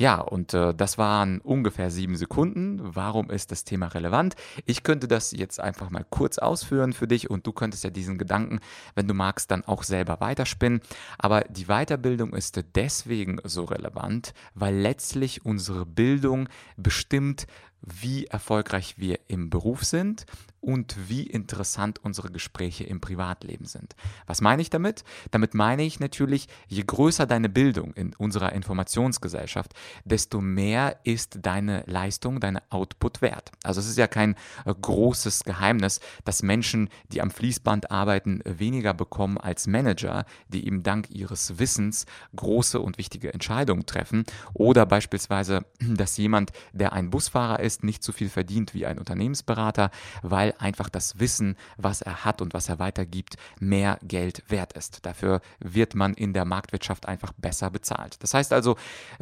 Ja, 0.00 0.18
und 0.18 0.54
äh, 0.54 0.72
das 0.72 0.96
waren 0.96 1.42
ungefähr 1.42 1.90
sieben 1.90 2.16
Sekunden. 2.16 2.80
Warum 2.82 3.28
ist 3.28 3.52
das 3.52 3.64
Thema 3.64 3.88
relevant? 3.88 4.34
Ich 4.64 4.82
könnte 4.82 5.06
das 5.06 5.30
jetzt 5.30 5.60
einfach 5.60 5.90
mal 5.90 6.06
kurz 6.08 6.38
ausführen 6.38 6.94
für 6.94 7.06
dich 7.06 7.28
und 7.28 7.46
du 7.46 7.52
könntest 7.52 7.84
ja 7.84 7.90
diesen 7.90 8.16
Gedanken, 8.16 8.60
wenn 8.94 9.06
du 9.06 9.12
magst, 9.12 9.50
dann 9.50 9.62
auch 9.62 9.82
selber 9.82 10.18
weiterspinnen. 10.20 10.80
Aber 11.18 11.42
die 11.42 11.66
Weiterbildung 11.66 12.32
ist 12.32 12.58
deswegen 12.74 13.40
so 13.44 13.64
relevant, 13.64 14.32
weil 14.54 14.74
letztlich 14.74 15.44
unsere 15.44 15.84
Bildung 15.84 16.48
bestimmt, 16.78 17.46
wie 17.82 18.24
erfolgreich 18.24 18.94
wir 18.96 19.20
im 19.28 19.50
Beruf 19.50 19.84
sind 19.84 20.24
und 20.60 20.96
wie 21.08 21.22
interessant 21.22 21.98
unsere 22.02 22.30
Gespräche 22.30 22.84
im 22.84 23.00
Privatleben 23.00 23.64
sind. 23.64 23.96
Was 24.26 24.40
meine 24.40 24.62
ich 24.62 24.70
damit? 24.70 25.04
Damit 25.30 25.54
meine 25.54 25.82
ich 25.82 26.00
natürlich, 26.00 26.48
je 26.68 26.82
größer 26.86 27.26
deine 27.26 27.48
Bildung 27.48 27.94
in 27.94 28.14
unserer 28.14 28.52
Informationsgesellschaft, 28.52 29.72
desto 30.04 30.40
mehr 30.40 30.98
ist 31.04 31.38
deine 31.42 31.82
Leistung, 31.86 32.40
deine 32.40 32.62
Output 32.70 33.22
wert. 33.22 33.50
Also 33.64 33.80
es 33.80 33.88
ist 33.88 33.98
ja 33.98 34.06
kein 34.06 34.34
äh, 34.64 34.74
großes 34.74 35.44
Geheimnis, 35.44 36.00
dass 36.24 36.42
Menschen, 36.42 36.90
die 37.12 37.22
am 37.22 37.30
Fließband 37.30 37.90
arbeiten, 37.90 38.40
weniger 38.44 38.94
bekommen 38.94 39.38
als 39.38 39.66
Manager, 39.66 40.24
die 40.48 40.66
eben 40.66 40.82
dank 40.82 41.10
ihres 41.10 41.58
Wissens 41.58 42.06
große 42.36 42.80
und 42.80 42.98
wichtige 42.98 43.32
Entscheidungen 43.32 43.86
treffen. 43.86 44.24
Oder 44.52 44.86
beispielsweise, 44.86 45.64
dass 45.80 46.16
jemand, 46.16 46.52
der 46.72 46.92
ein 46.92 47.10
Busfahrer 47.10 47.60
ist, 47.60 47.82
nicht 47.82 48.02
so 48.02 48.12
viel 48.12 48.28
verdient 48.28 48.74
wie 48.74 48.86
ein 48.86 48.98
Unternehmensberater, 48.98 49.90
weil 50.22 50.49
einfach 50.58 50.88
das 50.88 51.18
Wissen, 51.18 51.56
was 51.76 52.02
er 52.02 52.24
hat 52.24 52.40
und 52.40 52.54
was 52.54 52.68
er 52.68 52.78
weitergibt, 52.78 53.36
mehr 53.58 53.98
Geld 54.02 54.42
wert 54.48 54.72
ist. 54.72 55.04
Dafür 55.06 55.40
wird 55.58 55.94
man 55.94 56.14
in 56.14 56.32
der 56.32 56.44
Marktwirtschaft 56.44 57.06
einfach 57.06 57.32
besser 57.32 57.70
bezahlt. 57.70 58.22
Das 58.22 58.34
heißt 58.34 58.52
also, 58.52 58.76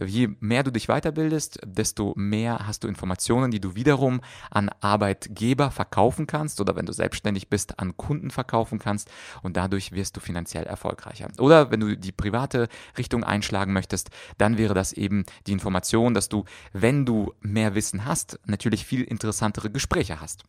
je 0.04 0.28
mehr 0.40 0.62
du 0.62 0.72
dich 0.72 0.86
weiterbildest, 0.86 1.60
desto 1.64 2.12
mehr 2.16 2.66
hast 2.66 2.84
du 2.84 2.88
Informationen, 2.88 3.50
die 3.50 3.60
du 3.60 3.74
wiederum 3.74 4.20
an 4.50 4.70
Arbeitgeber 4.80 5.70
verkaufen 5.70 6.26
kannst 6.26 6.60
oder 6.60 6.76
wenn 6.76 6.86
du 6.86 6.92
selbstständig 6.92 7.48
bist, 7.48 7.78
an 7.78 7.96
Kunden 7.96 8.30
verkaufen 8.30 8.78
kannst 8.78 9.10
und 9.42 9.56
dadurch 9.56 9.92
wirst 9.92 10.16
du 10.16 10.20
finanziell 10.20 10.64
erfolgreicher. 10.64 11.28
Oder 11.38 11.70
wenn 11.70 11.80
du 11.80 11.96
die 11.96 12.12
private 12.12 12.68
Richtung 12.96 13.24
einschlagen 13.24 13.72
möchtest, 13.72 14.10
dann 14.38 14.58
wäre 14.58 14.74
das 14.74 14.92
eben 14.92 15.24
die 15.46 15.52
Information, 15.52 16.14
dass 16.14 16.28
du, 16.28 16.44
wenn 16.72 17.04
du 17.04 17.32
mehr 17.40 17.74
Wissen 17.74 18.04
hast, 18.04 18.38
natürlich 18.46 18.84
viel 18.84 19.02
interessantere 19.02 19.70
Gespräche 19.70 20.20
hast. 20.20 20.44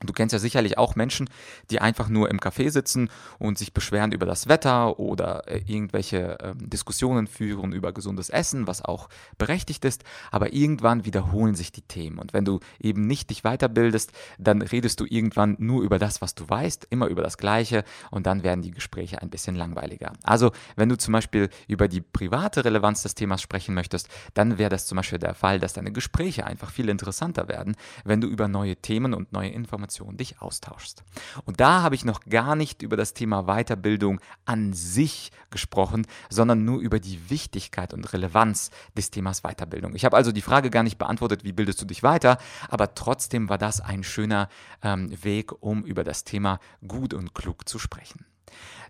Du 0.00 0.12
kennst 0.12 0.32
ja 0.32 0.38
sicherlich 0.38 0.78
auch 0.78 0.96
Menschen, 0.96 1.28
die 1.70 1.80
einfach 1.80 2.08
nur 2.08 2.30
im 2.30 2.38
Café 2.38 2.70
sitzen 2.70 3.10
und 3.38 3.58
sich 3.58 3.72
beschweren 3.72 4.12
über 4.12 4.26
das 4.26 4.48
Wetter 4.48 4.98
oder 4.98 5.48
äh, 5.48 5.62
irgendwelche 5.66 6.38
äh, 6.40 6.54
Diskussionen 6.56 7.26
führen 7.26 7.72
über 7.72 7.92
gesundes 7.92 8.28
Essen, 8.30 8.66
was 8.66 8.82
auch 8.82 9.08
berechtigt 9.38 9.84
ist, 9.84 10.04
aber 10.30 10.52
irgendwann 10.52 11.04
wiederholen 11.04 11.54
sich 11.54 11.72
die 11.72 11.82
Themen. 11.82 12.18
Und 12.18 12.32
wenn 12.32 12.44
du 12.44 12.60
eben 12.80 13.06
nicht 13.06 13.30
dich 13.30 13.42
weiterbildest, 13.42 14.12
dann 14.38 14.62
redest 14.62 15.00
du 15.00 15.06
irgendwann 15.08 15.56
nur 15.58 15.82
über 15.82 15.98
das, 15.98 16.20
was 16.20 16.34
du 16.34 16.48
weißt, 16.48 16.88
immer 16.90 17.06
über 17.06 17.22
das 17.22 17.38
Gleiche 17.38 17.84
und 18.10 18.26
dann 18.26 18.42
werden 18.42 18.62
die 18.62 18.72
Gespräche 18.72 19.22
ein 19.22 19.30
bisschen 19.30 19.54
langweiliger. 19.54 20.12
Also 20.22 20.52
wenn 20.76 20.88
du 20.88 20.98
zum 20.98 21.12
Beispiel 21.12 21.48
über 21.68 21.88
die 21.88 22.00
private 22.00 22.64
Relevanz 22.64 23.02
des 23.02 23.14
Themas 23.14 23.42
sprechen 23.42 23.74
möchtest, 23.74 24.08
dann 24.34 24.58
wäre 24.58 24.70
das 24.70 24.86
zum 24.86 24.96
Beispiel 24.96 25.18
der 25.18 25.34
Fall, 25.34 25.60
dass 25.60 25.72
deine 25.72 25.92
Gespräche 25.92 26.46
einfach 26.46 26.70
viel 26.70 26.88
interessanter 26.88 27.48
werden, 27.48 27.76
wenn 28.04 28.20
du 28.20 28.28
über 28.28 28.48
neue 28.48 28.76
Themen 28.76 29.14
und 29.14 29.32
neue 29.32 29.48
Informationen 29.50 29.83
Informationen 29.84 30.16
dich 30.16 30.40
austauschst. 30.40 31.04
Und 31.44 31.60
da 31.60 31.82
habe 31.82 31.94
ich 31.94 32.04
noch 32.04 32.20
gar 32.24 32.56
nicht 32.56 32.80
über 32.82 32.96
das 32.96 33.12
Thema 33.12 33.42
Weiterbildung 33.42 34.18
an 34.46 34.72
sich 34.72 35.30
gesprochen, 35.50 36.06
sondern 36.30 36.64
nur 36.64 36.80
über 36.80 36.98
die 36.98 37.28
Wichtigkeit 37.28 37.92
und 37.92 38.10
Relevanz 38.12 38.70
des 38.96 39.10
Themas 39.10 39.42
Weiterbildung. 39.42 39.94
Ich 39.94 40.06
habe 40.06 40.16
also 40.16 40.32
die 40.32 40.40
Frage 40.40 40.70
gar 40.70 40.82
nicht 40.82 40.96
beantwortet, 40.96 41.44
wie 41.44 41.52
bildest 41.52 41.82
du 41.82 41.84
dich 41.84 42.02
weiter, 42.02 42.38
aber 42.68 42.94
trotzdem 42.94 43.50
war 43.50 43.58
das 43.58 43.80
ein 43.80 44.02
schöner 44.04 44.48
ähm, 44.82 45.10
Weg, 45.22 45.52
um 45.62 45.84
über 45.84 46.02
das 46.02 46.24
Thema 46.24 46.60
gut 46.86 47.12
und 47.12 47.34
klug 47.34 47.68
zu 47.68 47.78
sprechen. 47.78 48.24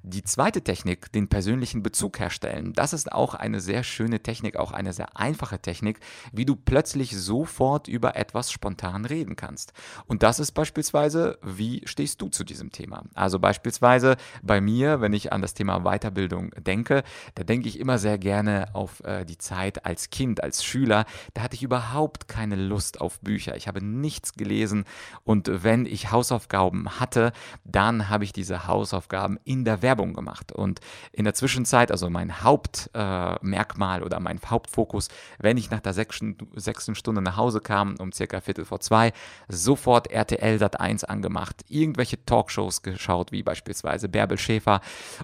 Die 0.07 0.23
zweite 0.23 0.61
Technik, 0.61 1.11
den 1.13 1.29
persönlichen 1.29 1.83
Bezug 1.83 2.19
herstellen, 2.19 2.75
das 2.75 2.93
ist 2.93 3.11
auch 3.11 3.35
eine 3.35 3.59
sehr 3.63 3.83
schöne 3.83 4.23
Technik, 4.23 4.57
auch 4.57 4.71
eine 4.71 4.93
sehr 4.93 5.17
einfache 5.17 5.59
Technik, 5.59 5.99
wie 6.31 6.45
du 6.45 6.57
plötzlich 6.57 7.17
sofort 7.17 7.89
über 7.89 8.15
etwas 8.15 8.53
spontan 8.53 9.07
reden 9.07 9.35
kannst. 9.35 9.73
Und 10.07 10.23
das 10.23 10.41
ist 10.41 10.53
beispielsweise, 10.53 11.39
wie 11.43 11.81
stehst 11.87 12.21
du 12.21 12.29
zu 12.29 12.45
diesem 12.45 12.71
Thema? 12.71 13.05
Also 13.15 13.39
beispielsweise 13.39 14.19
bei 14.43 14.61
mir, 14.61 15.01
wenn 15.01 15.15
ich 15.15 15.33
an 15.33 15.41
das 15.41 15.55
Thema 15.55 15.81
Weiterbildung 15.85 16.51
denke, 16.51 17.03
da 17.35 17.43
denke 17.43 17.69
ich 17.69 17.81
immer 17.81 17.97
sehr 17.97 18.19
gerne 18.19 18.75
auf 18.75 19.03
äh, 19.05 19.25
die 19.25 19.39
Zeit 19.39 19.87
als 19.87 20.11
Kind, 20.11 20.43
als 20.43 20.63
Schüler. 20.63 21.07
Da 21.33 21.41
hatte 21.41 21.55
ich 21.57 21.63
überhaupt 21.63 22.29
keine 22.29 22.57
Lust 22.57 23.01
auf 23.01 23.21
Bücher. 23.21 23.57
Ich 23.57 23.69
habe 23.69 23.83
nichts 23.83 24.35
gelesen 24.35 24.85
und 25.23 25.51
wenn 25.51 25.87
ich 25.87 26.13
Hausaufgaben 26.13 27.01
hatte, 27.01 27.33
dann 27.65 28.11
habe 28.11 28.25
ich 28.25 28.35
diese 28.35 28.67
Hausaufgaben 28.67 29.39
in 29.45 29.65
der 29.65 29.83
Werbung 29.83 30.15
gemacht. 30.15 30.53
Und 30.53 30.81
in 31.13 31.25
der 31.25 31.35
Zwischenzeit, 31.35 31.91
also 31.91 32.09
mein 32.11 32.43
Hauptmerkmal 32.43 34.01
äh, 34.01 34.05
oder 34.05 34.21
mein 34.21 34.41
Hauptfokus, 34.45 35.09
wenn 35.39 35.57
ich 35.57 35.71
nach 35.71 35.81
der 35.81 35.93
sechsten, 35.93 36.37
sechsten 36.55 36.95
Stunde 36.95 37.23
nach 37.23 37.37
Hause 37.37 37.61
kam, 37.61 37.97
um 37.99 38.13
circa 38.13 38.41
Viertel 38.41 38.65
vor 38.65 38.81
zwei, 38.81 39.13
sofort 39.49 40.11
RTL 40.11 40.59
Sat 40.59 40.81
1 40.81 41.05
angemacht, 41.05 41.65
irgendwelche 41.69 42.25
Talkshows 42.25 42.83
geschaut, 42.83 43.33
wie 43.33 43.43
beispielsweise 43.43 44.09
Bärbel 44.09 44.39
Schäfer 44.39 44.81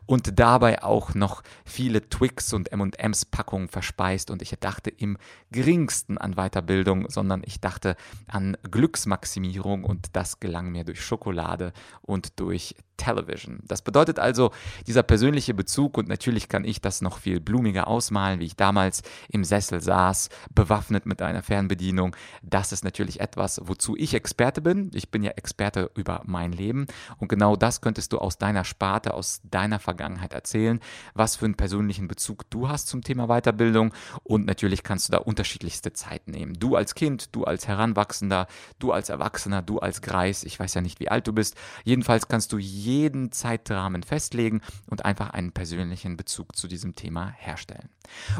und 0.06 0.38
dabei 0.38 0.82
auch 0.82 1.14
noch 1.14 1.42
viele 1.64 2.08
Twix 2.08 2.52
und 2.52 2.72
M&M's 2.72 3.24
Packungen 3.24 3.68
verspeist 3.68 4.30
und 4.30 4.42
ich 4.42 4.50
dachte 4.60 4.90
im 4.90 5.16
geringsten 5.50 6.18
an 6.18 6.34
Weiterbildung, 6.34 7.08
sondern 7.08 7.42
ich 7.44 7.60
dachte 7.60 7.96
an 8.26 8.56
Glücksmaximierung 8.70 9.84
und 9.84 10.14
das 10.14 10.40
gelang 10.40 10.70
mir 10.70 10.84
durch 10.84 11.02
Schokolade 11.02 11.72
und 12.02 12.38
durch 12.38 12.74
Television. 13.00 13.60
Das 13.66 13.80
bedeutet 13.80 14.18
also 14.18 14.50
dieser 14.86 15.02
persönliche 15.02 15.54
Bezug 15.54 15.96
und 15.96 16.08
natürlich 16.08 16.48
kann 16.48 16.64
ich 16.64 16.82
das 16.82 17.00
noch 17.00 17.18
viel 17.18 17.40
blumiger 17.40 17.88
ausmalen, 17.88 18.40
wie 18.40 18.44
ich 18.44 18.56
damals 18.56 19.02
im 19.30 19.42
Sessel 19.42 19.80
saß, 19.80 20.28
bewaffnet 20.54 21.06
mit 21.06 21.22
einer 21.22 21.42
Fernbedienung. 21.42 22.14
Das 22.42 22.72
ist 22.72 22.84
natürlich 22.84 23.20
etwas, 23.20 23.60
wozu 23.64 23.96
ich 23.96 24.12
Experte 24.12 24.60
bin. 24.60 24.90
Ich 24.92 25.10
bin 25.10 25.22
ja 25.22 25.30
Experte 25.30 25.90
über 25.94 26.20
mein 26.26 26.52
Leben 26.52 26.86
und 27.18 27.28
genau 27.28 27.56
das 27.56 27.80
könntest 27.80 28.12
du 28.12 28.18
aus 28.18 28.36
deiner 28.36 28.64
Sparte, 28.64 29.14
aus 29.14 29.40
deiner 29.44 29.78
Vergangenheit 29.78 30.34
erzählen, 30.34 30.78
was 31.14 31.36
für 31.36 31.46
einen 31.46 31.54
persönlichen 31.54 32.06
Bezug 32.06 32.50
du 32.50 32.68
hast 32.68 32.88
zum 32.88 33.02
Thema 33.02 33.28
Weiterbildung 33.28 33.94
und 34.24 34.44
natürlich 34.44 34.82
kannst 34.82 35.08
du 35.08 35.12
da 35.12 35.18
unterschiedlichste 35.18 35.94
Zeit 35.94 36.28
nehmen. 36.28 36.52
Du 36.58 36.76
als 36.76 36.94
Kind, 36.94 37.34
du 37.34 37.44
als 37.44 37.66
Heranwachsender, 37.66 38.46
du 38.78 38.92
als 38.92 39.08
Erwachsener, 39.08 39.62
du 39.62 39.78
als 39.78 40.02
Greis, 40.02 40.44
ich 40.44 40.60
weiß 40.60 40.74
ja 40.74 40.82
nicht, 40.82 41.00
wie 41.00 41.08
alt 41.08 41.26
du 41.26 41.32
bist. 41.32 41.56
Jedenfalls 41.84 42.28
kannst 42.28 42.52
du 42.52 42.58
je 42.58 42.89
jeden 42.90 43.32
Zeitrahmen 43.32 44.02
festlegen 44.02 44.60
und 44.86 45.04
einfach 45.04 45.30
einen 45.30 45.52
persönlichen 45.52 46.16
Bezug 46.16 46.56
zu 46.56 46.66
diesem 46.66 46.94
Thema 46.94 47.30
herstellen. 47.38 47.88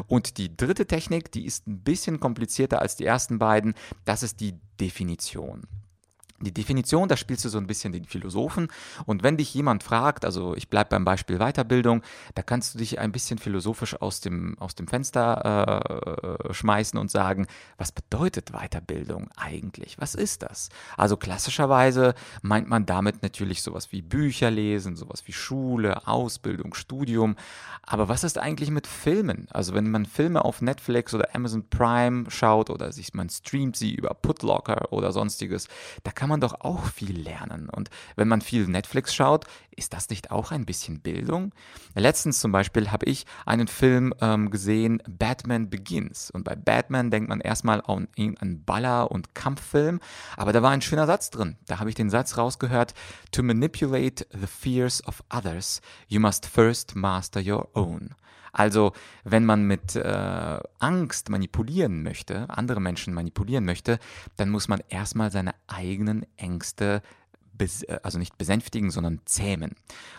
Und 0.07 0.37
die 0.37 0.55
dritte 0.55 0.85
Technik, 0.85 1.31
die 1.31 1.45
ist 1.45 1.67
ein 1.67 1.79
bisschen 1.79 2.19
komplizierter 2.19 2.81
als 2.81 2.95
die 2.95 3.05
ersten 3.05 3.39
beiden, 3.39 3.73
das 4.05 4.23
ist 4.23 4.41
die 4.41 4.55
Definition. 4.79 5.63
Die 6.41 6.53
Definition, 6.53 7.07
da 7.07 7.17
spielst 7.17 7.45
du 7.45 7.49
so 7.49 7.57
ein 7.57 7.67
bisschen 7.67 7.93
den 7.93 8.05
Philosophen. 8.05 8.67
Und 9.05 9.23
wenn 9.23 9.37
dich 9.37 9.53
jemand 9.53 9.83
fragt, 9.83 10.25
also 10.25 10.55
ich 10.55 10.69
bleibe 10.69 10.89
beim 10.89 11.05
Beispiel 11.05 11.37
Weiterbildung, 11.37 12.01
da 12.35 12.41
kannst 12.41 12.73
du 12.73 12.79
dich 12.79 12.99
ein 12.99 13.11
bisschen 13.11 13.37
philosophisch 13.37 13.99
aus 14.01 14.21
dem, 14.21 14.57
aus 14.59 14.75
dem 14.75 14.87
Fenster 14.87 16.47
äh, 16.49 16.53
schmeißen 16.53 16.99
und 16.99 17.11
sagen, 17.11 17.47
was 17.77 17.91
bedeutet 17.91 18.51
Weiterbildung 18.51 19.29
eigentlich? 19.35 19.97
Was 19.99 20.15
ist 20.15 20.43
das? 20.43 20.69
Also 20.97 21.17
klassischerweise 21.17 22.15
meint 22.41 22.67
man 22.67 22.85
damit 22.85 23.21
natürlich 23.21 23.61
sowas 23.61 23.91
wie 23.91 24.01
Bücher 24.01 24.51
lesen, 24.51 24.95
sowas 24.95 25.23
wie 25.25 25.33
Schule, 25.33 26.07
Ausbildung, 26.07 26.73
Studium. 26.73 27.35
Aber 27.83 28.09
was 28.09 28.23
ist 28.23 28.37
eigentlich 28.37 28.71
mit 28.71 28.87
Filmen? 28.87 29.47
Also 29.51 29.73
wenn 29.73 29.89
man 29.89 30.05
Filme 30.05 30.43
auf 30.45 30.61
Netflix 30.61 31.13
oder 31.13 31.35
Amazon 31.35 31.67
Prime 31.69 32.29
schaut 32.29 32.69
oder 32.69 32.91
sich 32.91 33.13
man 33.13 33.29
streamt 33.29 33.75
sie 33.75 33.93
über 33.93 34.13
Putlocker 34.13 34.91
oder 34.91 35.11
sonstiges, 35.11 35.67
da 36.03 36.11
kann 36.11 36.29
man 36.31 36.41
doch 36.41 36.61
auch 36.61 36.85
viel 36.85 37.19
lernen. 37.19 37.69
Und 37.69 37.89
wenn 38.15 38.27
man 38.27 38.41
viel 38.41 38.67
Netflix 38.67 39.13
schaut, 39.13 39.45
ist 39.75 39.93
das 39.93 40.09
nicht 40.09 40.31
auch 40.31 40.51
ein 40.51 40.65
bisschen 40.65 40.99
Bildung? 40.99 41.53
Letztens 41.95 42.39
zum 42.39 42.51
Beispiel 42.51 42.91
habe 42.91 43.05
ich 43.05 43.25
einen 43.45 43.67
Film 43.67 44.13
ähm, 44.21 44.49
gesehen, 44.49 45.01
Batman 45.07 45.69
Begins. 45.69 46.31
Und 46.31 46.43
bei 46.43 46.55
Batman 46.55 47.11
denkt 47.11 47.29
man 47.29 47.39
erstmal 47.39 47.81
an 47.81 48.07
einen 48.17 48.63
Baller- 48.65 49.11
und 49.11 49.35
Kampffilm, 49.35 49.99
aber 50.35 50.53
da 50.53 50.61
war 50.61 50.71
ein 50.71 50.81
schöner 50.81 51.05
Satz 51.05 51.29
drin. 51.29 51.57
Da 51.67 51.79
habe 51.79 51.89
ich 51.89 51.95
den 51.95 52.09
Satz 52.09 52.37
rausgehört, 52.37 52.93
To 53.31 53.43
manipulate 53.43 54.25
the 54.31 54.47
fears 54.47 55.05
of 55.07 55.23
others, 55.29 55.81
you 56.07 56.19
must 56.19 56.45
first 56.45 56.95
master 56.95 57.41
your 57.41 57.69
own. 57.75 58.15
Also 58.51 58.93
wenn 59.23 59.45
man 59.45 59.63
mit 59.63 59.95
äh, 59.95 60.59
Angst 60.79 61.29
manipulieren 61.29 62.03
möchte, 62.03 62.49
andere 62.49 62.81
Menschen 62.81 63.13
manipulieren 63.13 63.65
möchte, 63.65 63.99
dann 64.35 64.49
muss 64.49 64.67
man 64.67 64.81
erstmal 64.89 65.31
seine 65.31 65.53
eigenen 65.67 66.25
Ängste 66.37 67.01
äh, 67.61 67.99
also 68.03 68.17
nicht 68.17 68.37
besänftigen, 68.37 68.91
sondern 68.91 69.21
zähmen. 69.25 69.75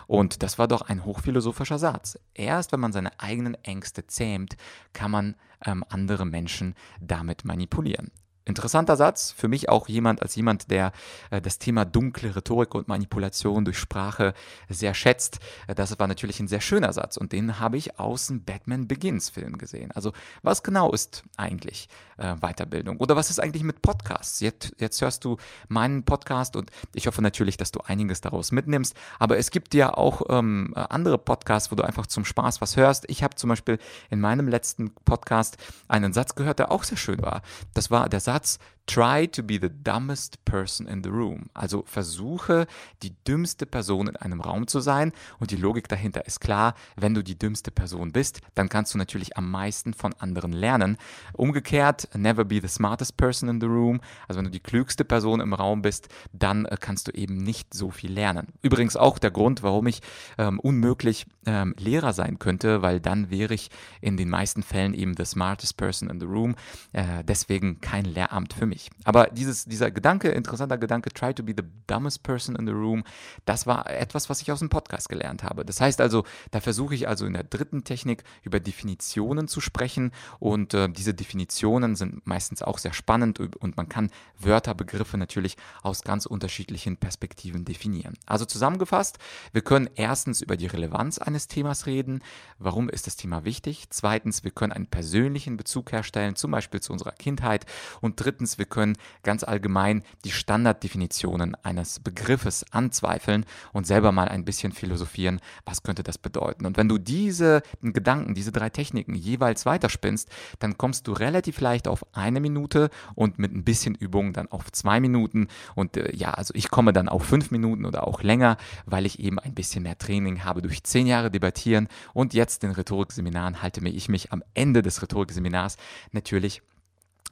Und 0.07 0.43
das 0.43 0.57
war 0.57 0.67
doch 0.67 0.81
ein 0.81 1.05
hochphilosophischer 1.05 1.77
Satz. 1.79 2.17
Erst 2.33 2.71
wenn 2.71 2.79
man 2.79 2.93
seine 2.93 3.19
eigenen 3.19 3.55
Ängste 3.63 4.07
zähmt, 4.07 4.55
kann 4.93 5.11
man 5.11 5.35
ähm, 5.65 5.83
andere 5.89 6.25
Menschen 6.25 6.75
damit 7.01 7.45
manipulieren. 7.45 8.11
Interessanter 8.45 8.97
Satz, 8.97 9.31
für 9.31 9.47
mich 9.47 9.69
auch 9.69 9.87
jemand 9.87 10.21
als 10.21 10.35
jemand, 10.35 10.69
der 10.69 10.91
äh, 11.29 11.39
das 11.39 11.59
Thema 11.59 11.85
dunkle 11.85 12.35
Rhetorik 12.35 12.75
und 12.75 12.89
Manipulation 12.89 13.63
durch 13.63 13.77
Sprache 13.77 14.33
sehr 14.67 14.93
schätzt. 14.93 15.39
Äh, 15.67 15.75
das 15.75 15.97
war 15.97 16.07
natürlich 16.07 16.41
ein 16.41 16.49
sehr 16.49 16.59
schöner 16.59 16.91
Satz 16.91 17.15
und 17.15 17.31
den 17.31 17.61
habe 17.61 17.77
ich 17.77 17.99
aus 17.99 18.27
dem 18.27 18.43
Batman 18.43 18.87
Begins 18.89 19.29
Film 19.29 19.57
gesehen. 19.57 19.91
Also 19.93 20.11
was 20.41 20.61
genau 20.61 20.91
ist 20.91 21.23
eigentlich 21.37 21.87
äh, 22.17 22.35
Weiterbildung 22.35 22.97
oder 22.97 23.15
was 23.15 23.29
ist 23.29 23.39
eigentlich 23.39 23.63
mit 23.63 23.81
Podcasts? 23.81 24.41
Jetzt, 24.41 24.75
jetzt 24.77 25.01
hörst 25.01 25.23
du 25.23 25.37
meinen 25.69 26.03
Podcast 26.03 26.57
und 26.57 26.69
ich 26.93 27.07
hoffe 27.07 27.21
natürlich, 27.21 27.55
dass 27.55 27.71
du 27.71 27.79
einiges 27.85 28.19
daraus 28.19 28.51
mitnimmst. 28.51 28.93
Aber 29.19 29.37
es 29.37 29.51
gibt 29.51 29.73
ja 29.73 29.93
auch 29.93 30.21
ähm, 30.27 30.73
andere 30.75 31.17
Podcasts, 31.17 31.71
wo 31.71 31.75
du 31.75 31.83
einfach 31.83 32.07
zum 32.07 32.25
Spaß 32.25 32.59
was 32.59 32.75
hörst. 32.75 33.05
Ich 33.09 33.23
habe 33.23 33.35
zum 33.35 33.49
Beispiel 33.49 33.79
in 34.09 34.19
meinem 34.19 34.49
letzten 34.49 34.91
Podcast 35.05 35.55
einen 35.87 36.11
Satz 36.11 36.35
gehört, 36.35 36.59
der 36.59 36.73
auch 36.73 36.83
sehr 36.83 36.97
schön 36.97 37.21
war. 37.21 37.41
Das 37.73 37.89
war 37.89 38.09
der 38.09 38.19
Satz 38.19 38.32
Satz 38.33 38.57
Try 38.85 39.27
to 39.27 39.41
be 39.41 39.59
the 39.61 39.69
dumbest 39.69 40.43
person 40.43 40.87
in 40.87 41.03
the 41.03 41.09
room. 41.09 41.45
Also 41.53 41.83
versuche, 41.85 42.67
die 43.01 43.15
dümmste 43.25 43.65
Person 43.65 44.07
in 44.07 44.17
einem 44.17 44.41
Raum 44.41 44.67
zu 44.67 44.81
sein. 44.81 45.13
Und 45.39 45.51
die 45.51 45.55
Logik 45.55 45.87
dahinter 45.87 46.25
ist 46.25 46.41
klar, 46.41 46.75
wenn 46.97 47.13
du 47.13 47.23
die 47.23 47.39
dümmste 47.39 47.71
Person 47.71 48.11
bist, 48.11 48.41
dann 48.55 48.67
kannst 48.67 48.93
du 48.93 48.97
natürlich 48.97 49.37
am 49.37 49.49
meisten 49.49 49.93
von 49.93 50.13
anderen 50.19 50.51
lernen. 50.51 50.97
Umgekehrt, 51.31 52.09
never 52.13 52.43
be 52.43 52.59
the 52.61 52.67
smartest 52.67 53.15
person 53.15 53.47
in 53.47 53.61
the 53.61 53.67
room. 53.67 54.01
Also 54.27 54.39
wenn 54.39 54.45
du 54.45 54.51
die 54.51 54.59
klügste 54.59 55.05
Person 55.05 55.39
im 55.39 55.53
Raum 55.53 55.81
bist, 55.81 56.09
dann 56.33 56.65
äh, 56.65 56.75
kannst 56.77 57.07
du 57.07 57.11
eben 57.13 57.37
nicht 57.37 57.73
so 57.73 57.89
viel 57.89 58.11
lernen. 58.11 58.47
Übrigens 58.61 58.97
auch 58.97 59.17
der 59.17 59.31
Grund, 59.31 59.63
warum 59.63 59.87
ich 59.87 60.01
ähm, 60.37 60.59
unmöglich 60.59 61.25
ähm, 61.45 61.73
Lehrer 61.79 62.11
sein 62.11 62.37
könnte, 62.37 62.81
weil 62.81 62.99
dann 62.99 63.29
wäre 63.29 63.53
ich 63.53 63.69
in 64.01 64.17
den 64.17 64.29
meisten 64.29 64.61
Fällen 64.61 64.93
eben 64.93 65.15
the 65.15 65.25
smartest 65.25 65.77
person 65.77 66.09
in 66.09 66.19
the 66.19 66.25
room. 66.25 66.55
Äh, 66.91 67.23
deswegen 67.23 67.79
kein 67.79 68.03
Lehramt 68.03 68.53
für 68.53 68.65
mich 68.65 68.72
mich. 68.73 68.89
Aber 69.03 69.27
dieses, 69.27 69.65
dieser 69.65 69.91
Gedanke, 69.91 70.29
interessanter 70.29 70.77
Gedanke, 70.77 71.09
try 71.11 71.33
to 71.33 71.43
be 71.43 71.53
the 71.55 71.63
dumbest 71.87 72.23
person 72.23 72.55
in 72.55 72.65
the 72.65 72.73
room, 72.73 73.03
das 73.45 73.67
war 73.67 73.89
etwas, 73.89 74.29
was 74.29 74.41
ich 74.41 74.51
aus 74.51 74.59
dem 74.59 74.69
Podcast 74.69 75.09
gelernt 75.09 75.43
habe. 75.43 75.63
Das 75.65 75.79
heißt 75.79 76.01
also, 76.01 76.23
da 76.51 76.59
versuche 76.59 76.95
ich 76.95 77.07
also 77.07 77.25
in 77.25 77.33
der 77.33 77.43
dritten 77.43 77.83
Technik 77.83 78.23
über 78.41 78.59
Definitionen 78.59 79.47
zu 79.47 79.61
sprechen 79.61 80.11
und 80.39 80.73
äh, 80.73 80.89
diese 80.89 81.13
Definitionen 81.13 81.95
sind 81.95 82.25
meistens 82.25 82.61
auch 82.61 82.77
sehr 82.77 82.93
spannend 82.93 83.39
und 83.39 83.77
man 83.77 83.89
kann 83.89 84.09
Wörter, 84.39 84.73
Begriffe 84.73 85.17
natürlich 85.17 85.55
aus 85.83 86.01
ganz 86.01 86.25
unterschiedlichen 86.25 86.97
Perspektiven 86.97 87.65
definieren. 87.65 88.15
Also 88.25 88.45
zusammengefasst, 88.45 89.19
wir 89.51 89.61
können 89.61 89.89
erstens 89.95 90.41
über 90.41 90.57
die 90.57 90.67
Relevanz 90.67 91.19
eines 91.19 91.47
Themas 91.47 91.85
reden. 91.85 92.21
Warum 92.57 92.89
ist 92.89 93.07
das 93.07 93.15
Thema 93.15 93.45
wichtig? 93.45 93.85
Zweitens, 93.89 94.43
wir 94.43 94.51
können 94.51 94.71
einen 94.71 94.87
persönlichen 94.87 95.57
Bezug 95.57 95.91
herstellen, 95.91 96.35
zum 96.35 96.51
Beispiel 96.51 96.81
zu 96.81 96.91
unserer 96.91 97.11
Kindheit. 97.11 97.65
Und 98.01 98.23
drittens, 98.23 98.57
wir 98.57 98.62
wir 98.63 98.69
können 98.69 98.95
ganz 99.23 99.43
allgemein 99.43 100.03
die 100.23 100.31
Standarddefinitionen 100.31 101.55
eines 101.63 101.99
Begriffes 101.99 102.65
anzweifeln 102.71 103.45
und 103.73 103.85
selber 103.85 104.13
mal 104.13 104.29
ein 104.29 104.45
bisschen 104.45 104.71
philosophieren, 104.71 105.41
was 105.65 105.83
könnte 105.83 106.01
das 106.01 106.17
bedeuten. 106.17 106.65
Und 106.65 106.77
wenn 106.77 106.87
du 106.87 106.97
diese 106.97 107.61
Gedanken, 107.81 108.35
diese 108.35 108.53
drei 108.53 108.69
Techniken 108.69 109.15
jeweils 109.15 109.65
weiterspinnst, 109.65 110.29
dann 110.59 110.77
kommst 110.77 111.09
du 111.09 111.11
relativ 111.11 111.59
leicht 111.59 111.89
auf 111.89 112.05
eine 112.15 112.39
Minute 112.39 112.89
und 113.15 113.37
mit 113.37 113.53
ein 113.53 113.65
bisschen 113.65 113.95
Übung 113.95 114.31
dann 114.31 114.47
auf 114.47 114.71
zwei 114.71 115.01
Minuten. 115.01 115.49
Und 115.75 115.97
äh, 115.97 116.15
ja, 116.15 116.31
also 116.31 116.53
ich 116.55 116.69
komme 116.69 116.93
dann 116.93 117.09
auf 117.09 117.25
fünf 117.25 117.51
Minuten 117.51 117.83
oder 117.83 118.07
auch 118.07 118.23
länger, 118.23 118.55
weil 118.85 119.05
ich 119.05 119.19
eben 119.19 119.39
ein 119.39 119.53
bisschen 119.53 119.83
mehr 119.83 119.97
Training 119.97 120.45
habe 120.45 120.61
durch 120.61 120.83
zehn 120.85 121.05
Jahre 121.05 121.31
Debattieren 121.31 121.89
und 122.13 122.33
jetzt 122.33 122.63
den 122.63 122.71
Rhetorikseminaren 122.71 123.61
halte 123.61 123.85
ich 123.85 124.07
mich 124.07 124.31
am 124.31 124.41
Ende 124.53 124.81
des 124.81 125.01
Rhetorikseminars 125.01 125.75
natürlich 126.13 126.61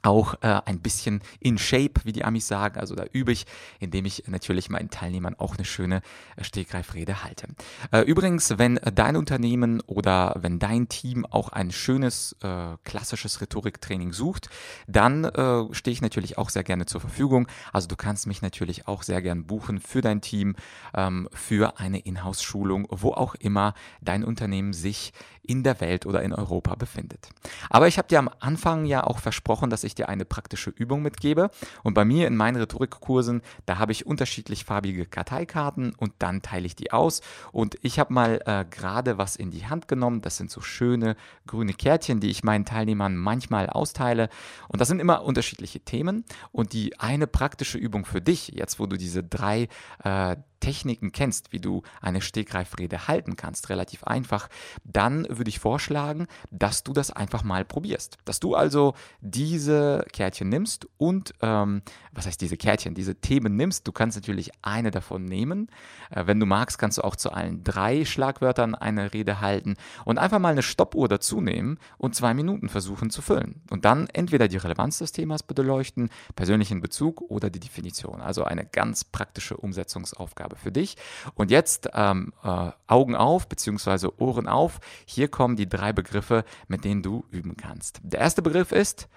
auch 0.02 0.34
äh, 0.42 0.60
ein 0.64 0.80
bisschen 0.80 1.22
in 1.40 1.58
Shape, 1.58 2.00
wie 2.04 2.12
die 2.12 2.24
Amis 2.24 2.48
sagen. 2.48 2.78
Also 2.78 2.94
da 2.94 3.04
übe 3.12 3.32
ich, 3.32 3.46
indem 3.78 4.04
ich 4.04 4.24
natürlich 4.26 4.70
meinen 4.70 4.90
Teilnehmern 4.90 5.34
auch 5.38 5.56
eine 5.56 5.64
schöne 5.64 6.02
äh, 6.36 6.44
Stegreifrede 6.44 7.24
halte. 7.24 7.48
Äh, 7.92 8.00
übrigens, 8.02 8.58
wenn 8.58 8.80
dein 8.94 9.16
Unternehmen 9.16 9.80
oder 9.86 10.36
wenn 10.40 10.58
dein 10.58 10.88
Team 10.88 11.24
auch 11.26 11.48
ein 11.50 11.70
schönes 11.70 12.36
äh, 12.42 12.76
klassisches 12.84 13.40
Rhetoriktraining 13.40 14.12
sucht, 14.12 14.48
dann 14.86 15.24
äh, 15.24 15.64
stehe 15.72 15.92
ich 15.92 16.02
natürlich 16.02 16.38
auch 16.38 16.50
sehr 16.50 16.64
gerne 16.64 16.86
zur 16.86 17.00
Verfügung. 17.00 17.48
Also 17.72 17.88
du 17.88 17.96
kannst 17.96 18.26
mich 18.26 18.42
natürlich 18.42 18.88
auch 18.88 19.02
sehr 19.02 19.22
gern 19.22 19.46
buchen 19.46 19.80
für 19.80 20.00
dein 20.00 20.20
Team, 20.20 20.56
ähm, 20.94 21.28
für 21.32 21.78
eine 21.78 22.00
Inhouse-Schulung, 22.00 22.88
wo 22.90 23.12
auch 23.12 23.34
immer 23.36 23.74
dein 24.00 24.24
Unternehmen 24.24 24.72
sich 24.72 25.12
in 25.42 25.64
der 25.64 25.80
Welt 25.80 26.06
oder 26.06 26.22
in 26.22 26.32
Europa 26.32 26.74
befindet. 26.76 27.28
Aber 27.68 27.88
ich 27.88 27.98
habe 27.98 28.08
dir 28.08 28.18
am 28.18 28.30
Anfang 28.38 28.84
ja 28.84 29.04
auch 29.04 29.18
versprochen, 29.18 29.70
dass 29.70 29.84
ich 29.84 29.91
ich 29.92 29.94
dir 29.94 30.08
eine 30.08 30.24
praktische 30.24 30.70
Übung 30.70 31.02
mitgebe. 31.02 31.50
Und 31.82 31.94
bei 31.94 32.04
mir 32.04 32.26
in 32.26 32.36
meinen 32.36 32.56
Rhetorikkursen, 32.56 33.42
da 33.66 33.78
habe 33.78 33.92
ich 33.92 34.06
unterschiedlich 34.06 34.64
farbige 34.64 35.06
Karteikarten 35.06 35.94
und 35.94 36.12
dann 36.18 36.42
teile 36.42 36.66
ich 36.66 36.74
die 36.74 36.92
aus. 36.92 37.20
Und 37.52 37.76
ich 37.82 37.98
habe 37.98 38.12
mal 38.12 38.40
äh, 38.46 38.64
gerade 38.68 39.18
was 39.18 39.36
in 39.36 39.50
die 39.50 39.66
Hand 39.66 39.88
genommen. 39.88 40.22
Das 40.22 40.36
sind 40.36 40.50
so 40.50 40.60
schöne 40.60 41.16
grüne 41.46 41.74
Kärtchen, 41.74 42.20
die 42.20 42.30
ich 42.30 42.42
meinen 42.42 42.64
Teilnehmern 42.64 43.16
manchmal 43.16 43.68
austeile. 43.68 44.28
Und 44.68 44.80
das 44.80 44.88
sind 44.88 45.00
immer 45.00 45.22
unterschiedliche 45.22 45.80
Themen. 45.80 46.24
Und 46.50 46.72
die 46.72 46.98
eine 46.98 47.26
praktische 47.26 47.78
Übung 47.78 48.04
für 48.04 48.20
dich, 48.20 48.48
jetzt 48.48 48.78
wo 48.78 48.86
du 48.86 48.96
diese 48.96 49.22
drei 49.22 49.68
äh, 50.02 50.36
Techniken 50.62 51.10
kennst, 51.10 51.52
wie 51.52 51.58
du 51.58 51.82
eine 52.00 52.20
Stegreifrede 52.20 53.08
halten 53.08 53.34
kannst, 53.34 53.68
relativ 53.68 54.04
einfach, 54.04 54.48
dann 54.84 55.26
würde 55.28 55.48
ich 55.48 55.58
vorschlagen, 55.58 56.28
dass 56.52 56.84
du 56.84 56.92
das 56.92 57.10
einfach 57.10 57.42
mal 57.42 57.64
probierst. 57.64 58.16
Dass 58.24 58.38
du 58.38 58.54
also 58.54 58.94
diese 59.20 60.06
Kärtchen 60.12 60.48
nimmst 60.48 60.86
und, 60.98 61.34
ähm, 61.42 61.82
was 62.12 62.26
heißt 62.26 62.40
diese 62.40 62.56
Kärtchen, 62.56 62.94
diese 62.94 63.16
Themen 63.16 63.56
nimmst. 63.56 63.88
Du 63.88 63.92
kannst 63.92 64.16
natürlich 64.16 64.52
eine 64.62 64.92
davon 64.92 65.24
nehmen. 65.24 65.68
Äh, 66.10 66.26
wenn 66.26 66.38
du 66.38 66.46
magst, 66.46 66.78
kannst 66.78 66.98
du 66.98 67.02
auch 67.02 67.16
zu 67.16 67.32
allen 67.32 67.64
drei 67.64 68.04
Schlagwörtern 68.04 68.76
eine 68.76 69.12
Rede 69.12 69.40
halten 69.40 69.74
und 70.04 70.18
einfach 70.18 70.38
mal 70.38 70.52
eine 70.52 70.62
Stoppuhr 70.62 71.08
dazu 71.08 71.40
nehmen 71.40 71.78
und 71.98 72.14
zwei 72.14 72.34
Minuten 72.34 72.68
versuchen 72.68 73.10
zu 73.10 73.20
füllen. 73.20 73.62
Und 73.70 73.84
dann 73.84 74.06
entweder 74.12 74.46
die 74.46 74.58
Relevanz 74.58 74.98
des 74.98 75.10
Themas 75.10 75.42
beleuchten, 75.42 76.08
persönlichen 76.36 76.80
Bezug 76.80 77.20
oder 77.22 77.50
die 77.50 77.58
Definition. 77.58 78.20
Also 78.20 78.44
eine 78.44 78.64
ganz 78.64 79.02
praktische 79.02 79.56
Umsetzungsaufgabe 79.56 80.51
Aufgabe 80.52 80.56
für 80.56 80.72
dich. 80.72 80.96
Und 81.34 81.50
jetzt 81.50 81.88
ähm, 81.94 82.32
äh, 82.42 82.70
Augen 82.86 83.16
auf 83.16 83.48
bzw. 83.48 84.08
Ohren 84.18 84.48
auf. 84.48 84.80
Hier 85.06 85.28
kommen 85.28 85.56
die 85.56 85.68
drei 85.68 85.92
Begriffe, 85.92 86.44
mit 86.68 86.84
denen 86.84 87.02
du 87.02 87.24
üben 87.30 87.56
kannst. 87.56 88.00
Der 88.02 88.20
erste 88.20 88.42
Begriff 88.42 88.72
ist, 88.72 89.08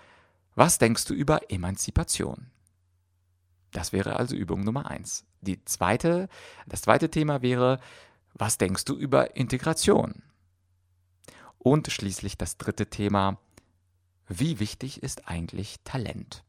was 0.55 0.77
denkst 0.77 1.05
du 1.05 1.13
über 1.13 1.51
Emanzipation? 1.51 2.47
Das 3.71 3.91
wäre 3.91 4.15
also 4.15 4.35
Übung 4.35 4.63
Nummer 4.63 4.89
eins. 4.89 5.25
Die 5.41 5.63
zweite, 5.65 6.29
das 6.65 6.81
zweite 6.81 7.09
Thema 7.09 7.41
wäre, 7.41 7.79
was 8.33 8.57
denkst 8.57 8.85
du 8.85 8.95
über 8.95 9.35
Integration? 9.35 10.23
Und 11.57 11.91
schließlich 11.91 12.37
das 12.37 12.57
dritte 12.57 12.87
Thema, 12.89 13.37
wie 14.27 14.59
wichtig 14.59 15.03
ist 15.03 15.27
eigentlich 15.27 15.77
Talent? 15.83 16.43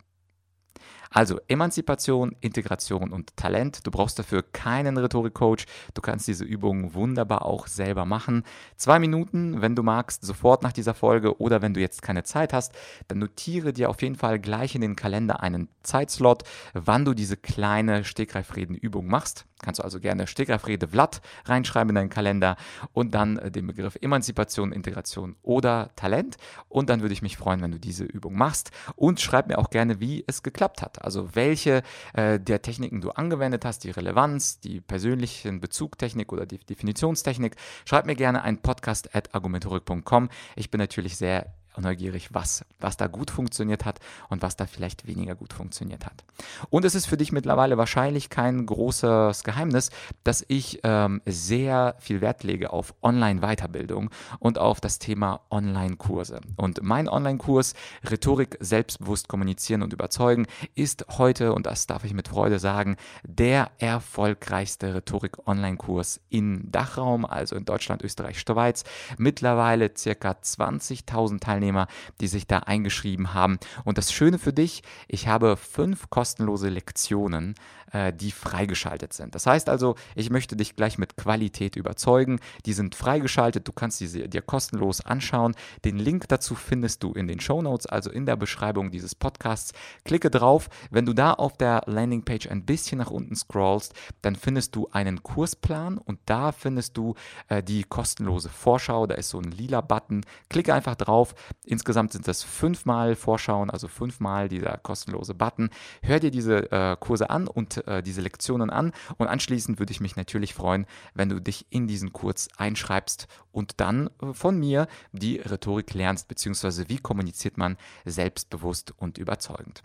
Also 1.11 1.41
Emanzipation, 1.49 2.37
Integration 2.41 3.13
und 3.13 3.37
Talent. 3.37 3.87
Du 3.87 3.91
brauchst 3.91 4.19
dafür 4.19 4.43
keinen 4.43 4.97
Rhetorikcoach. 4.97 5.67
Du 5.95 6.03
kannst 6.03 6.29
diese 6.29 6.45
Übungen 6.45 6.95
wunderbar 6.95 7.45
auch 7.45 7.67
selber 7.67 8.05
machen. 8.05 8.45
Zwei 8.77 8.99
Minuten, 8.99 9.61
wenn 9.61 9.77
du 9.77 9.83
magst, 9.83 10.25
sofort 10.25 10.63
nach 10.63 10.73
dieser 10.73 10.95
Folge 10.95 11.41
oder 11.41 11.63
wenn 11.63 11.75
du 11.75 11.81
jetzt 11.81 12.03
keine 12.03 12.25
Zeit 12.25 12.53
hast, 12.53 12.73
dann 13.09 13.19
notiere 13.19 13.73
dir 13.73 13.91
auf 13.91 14.03
jeden 14.03 14.17
Fall 14.17 14.39
gleich 14.39 14.75
in 14.75 14.81
den 14.81 14.97
Kalender 14.97 15.41
einen 15.41 15.69
Zeitslot, 15.83 16.43
wann 16.75 17.05
du 17.05 17.15
diese 17.15 17.37
kleine 17.37 18.05
Stegreifreden-Übung 18.05 19.07
machst. 19.07 19.47
Kannst 19.63 19.79
du 19.79 19.85
also 19.85 20.01
gerne 20.01 20.27
Stegreifrede 20.27 20.87
Vlad 20.87 21.23
reinschreiben 21.47 21.89
in 21.91 21.95
deinen 21.95 22.11
Kalender 22.11 22.57
und 22.93 23.15
dann 23.15 23.39
äh, 23.39 23.51
den 23.51 23.67
Begriff 23.67 23.97
Emanzipation, 24.01 24.71
Integration 24.71 25.37
oder 25.43 25.91
Talent. 25.97 26.37
Und 26.69 26.91
dann 26.91 27.01
würde 27.01 27.15
ich 27.15 27.23
mich 27.23 27.39
freuen, 27.39 27.63
wenn 27.63 27.73
du 27.73 27.81
diese 27.81 28.05
Übung 28.05 28.37
machst. 28.37 28.71
Und 28.97 29.21
schreib 29.21 29.49
mir 29.49 29.59
auch 29.59 29.71
gerne, 29.71 29.99
wie 29.99 30.25
es 30.27 30.43
geklappt 30.43 30.83
hat. 30.83 31.03
Also 31.03 31.35
welche 31.35 31.83
äh, 32.13 32.39
der 32.39 32.61
Techniken 32.61 33.01
du 33.01 33.11
angewendet 33.11 33.65
hast, 33.65 33.85
die 33.85 33.91
Relevanz, 33.91 34.61
die 34.61 34.81
persönlichen 34.81 35.61
Bezugtechnik 35.61 36.33
oder 36.33 36.45
die 36.45 36.59
Definitionstechnik. 36.59 37.57
Schreib 37.87 38.05
mir 38.05 38.15
gerne 38.17 38.43
einen 38.43 38.59
Podcast 38.59 39.15
at 39.17 39.35
argumentorik.com. 39.35 40.29
Ich 40.55 40.71
bin 40.71 40.81
natürlich 40.81 41.17
sehr 41.17 41.55
neugierig, 41.81 42.35
was, 42.35 42.65
was 42.81 42.97
da 42.97 43.07
gut 43.07 43.31
funktioniert 43.31 43.85
hat 43.85 44.01
und 44.29 44.43
was 44.43 44.57
da 44.57 44.67
vielleicht 44.67 45.07
weniger 45.07 45.35
gut 45.35 45.53
funktioniert 45.53 46.07
hat. 46.07 46.25
Und 46.71 46.85
es 46.85 46.95
ist 46.95 47.07
für 47.07 47.17
dich 47.17 47.33
mittlerweile 47.33 47.79
wahrscheinlich 47.79 48.31
kein 48.31 48.67
großes 48.67 49.45
Geheimnis, 49.45 49.91
dass 50.25 50.45
ich 50.49 50.81
ähm, 50.83 51.23
sehr 51.27 51.95
viel 51.99 52.21
Wert 52.21 52.43
lege 52.43 52.73
auf 52.73 52.95
Online-Weiterbildung 53.03 54.11
und 54.39 54.59
auf 54.59 54.81
das 54.81 54.99
Thema 54.99 55.41
Online-Kurse. 55.51 56.41
Und 56.57 56.83
mein 56.83 57.09
Online-Kurs 57.09 57.75
Rhetorik 58.11 58.57
selbstbewusst 58.61 59.29
kommunizieren 59.29 59.83
und 59.83 59.93
überzeugen 59.93 60.47
ist 60.75 61.07
heute, 61.19 61.53
und 61.53 61.67
das 61.67 61.87
darf 61.87 62.05
ich 62.05 62.15
mit 62.15 62.29
Freude 62.29 62.59
sagen, 62.59 62.97
der 63.25 63.71
erfolgreichste 63.79 64.95
Rhetorik-Online-Kurs 64.95 66.21
im 66.31 66.71
Dachraum, 66.71 67.25
also 67.25 67.57
in 67.57 67.65
Deutschland, 67.65 68.03
Österreich, 68.03 68.41
Schweiz. 68.41 68.85
Mittlerweile 69.19 69.91
circa 69.97 70.33
20.000 70.33 71.41
Teilnehmer 71.41 71.66
Teilnehmer, 71.67 71.87
die 72.21 72.29
sich 72.29 72.47
da 72.47 72.61
eingeschrieben 72.61 73.35
haben. 73.35 73.59
Und 73.85 73.99
das 73.99 74.13
Schöne 74.13 74.39
für 74.39 74.53
dich, 74.53 74.83
ich 75.09 75.29
habe 75.29 75.57
fünf 75.57 76.11
kostenlose 76.11 76.69
Lektionen, 76.69 77.55
äh, 77.93 78.13
die 78.13 78.31
freigeschaltet 78.31 79.13
sind. 79.13 79.35
Das 79.35 79.47
heißt 79.47 79.69
also, 79.69 79.97
ich 80.15 80.31
möchte 80.31 80.57
dich 80.57 80.77
gleich 80.77 80.99
mit 80.99 81.17
Qualität 81.17 81.77
überzeugen. 81.77 82.41
Die 82.65 82.73
sind 82.73 82.95
freigeschaltet, 82.95 83.67
du 83.67 83.73
kannst 83.73 83.99
sie 83.99 84.29
dir 84.29 84.43
kostenlos 84.43 85.01
anschauen. 85.01 85.55
Den 85.85 85.99
Link 85.99 86.29
dazu 86.29 86.55
findest 86.55 87.03
du 87.03 87.13
in 87.13 87.27
den 87.27 87.41
Show 87.41 87.63
Notes, 87.63 87.87
also 87.87 88.11
in 88.11 88.27
der 88.27 88.37
Beschreibung 88.37 88.91
dieses 88.91 89.15
Podcasts. 89.15 89.73
Klicke 90.05 90.31
drauf. 90.31 90.69
Wenn 90.91 91.07
du 91.07 91.13
da 91.13 91.33
auf 91.33 91.57
der 91.57 91.83
Landingpage 91.87 92.49
ein 92.49 92.65
bisschen 92.65 92.99
nach 92.99 93.11
unten 93.11 93.37
scrollst, 93.37 93.95
dann 94.23 94.37
findest 94.37 94.75
du 94.77 94.89
einen 94.93 95.23
Kursplan 95.23 95.99
und 95.99 96.19
da 96.27 96.53
findest 96.53 96.97
du 96.97 97.15
äh, 97.49 97.63
die 97.63 97.85
kostenlose 97.85 98.49
Vorschau. 98.49 99.07
Da 99.07 99.15
ist 99.15 99.31
so 99.31 99.39
ein 99.39 99.51
lila 99.51 99.81
Button. 99.81 100.25
Klicke 100.49 100.75
einfach 100.75 100.97
drauf. 100.97 101.35
Insgesamt 101.65 102.13
sind 102.13 102.29
das 102.29 102.45
fünfmal 102.45 103.17
Vorschauen, 103.17 103.71
also 103.71 103.89
fünfmal 103.89 104.49
dieser 104.49 104.79
kostenlose 104.79 105.35
Button. 105.35 105.71
Hör 106.03 106.21
dir 106.21 106.31
diese 106.31 106.71
äh, 106.71 106.97
Kurse 106.99 107.29
an 107.31 107.49
und 107.49 107.87
äh, 107.89 108.03
diese 108.03 108.21
Lektionen 108.21 108.71
an 108.71 108.93
und 109.19 109.27
anschließend 109.27 109.79
würde 109.79 109.91
ich 109.91 110.01
mich 110.01 110.15
natürlich 110.15 110.55
freuen, 110.55 110.87
wenn 111.15 111.29
du 111.29 111.41
dich 111.41 111.67
in 111.71 111.89
diesen 111.89 112.13
Kurs 112.13 112.49
einschreibst 112.57 113.27
und 113.51 113.81
dann 113.81 114.11
äh, 114.23 114.33
von 114.33 114.59
mir 114.59 114.87
die 115.13 115.39
Rhetorik 115.39 115.93
lernst, 115.95 116.29
beziehungsweise 116.29 116.89
wie 116.89 116.99
kommuniziert 116.99 117.59
man 117.59 117.77
selbstbewusst 118.05 118.95
und 118.97 119.19
überzeugend. 119.19 119.83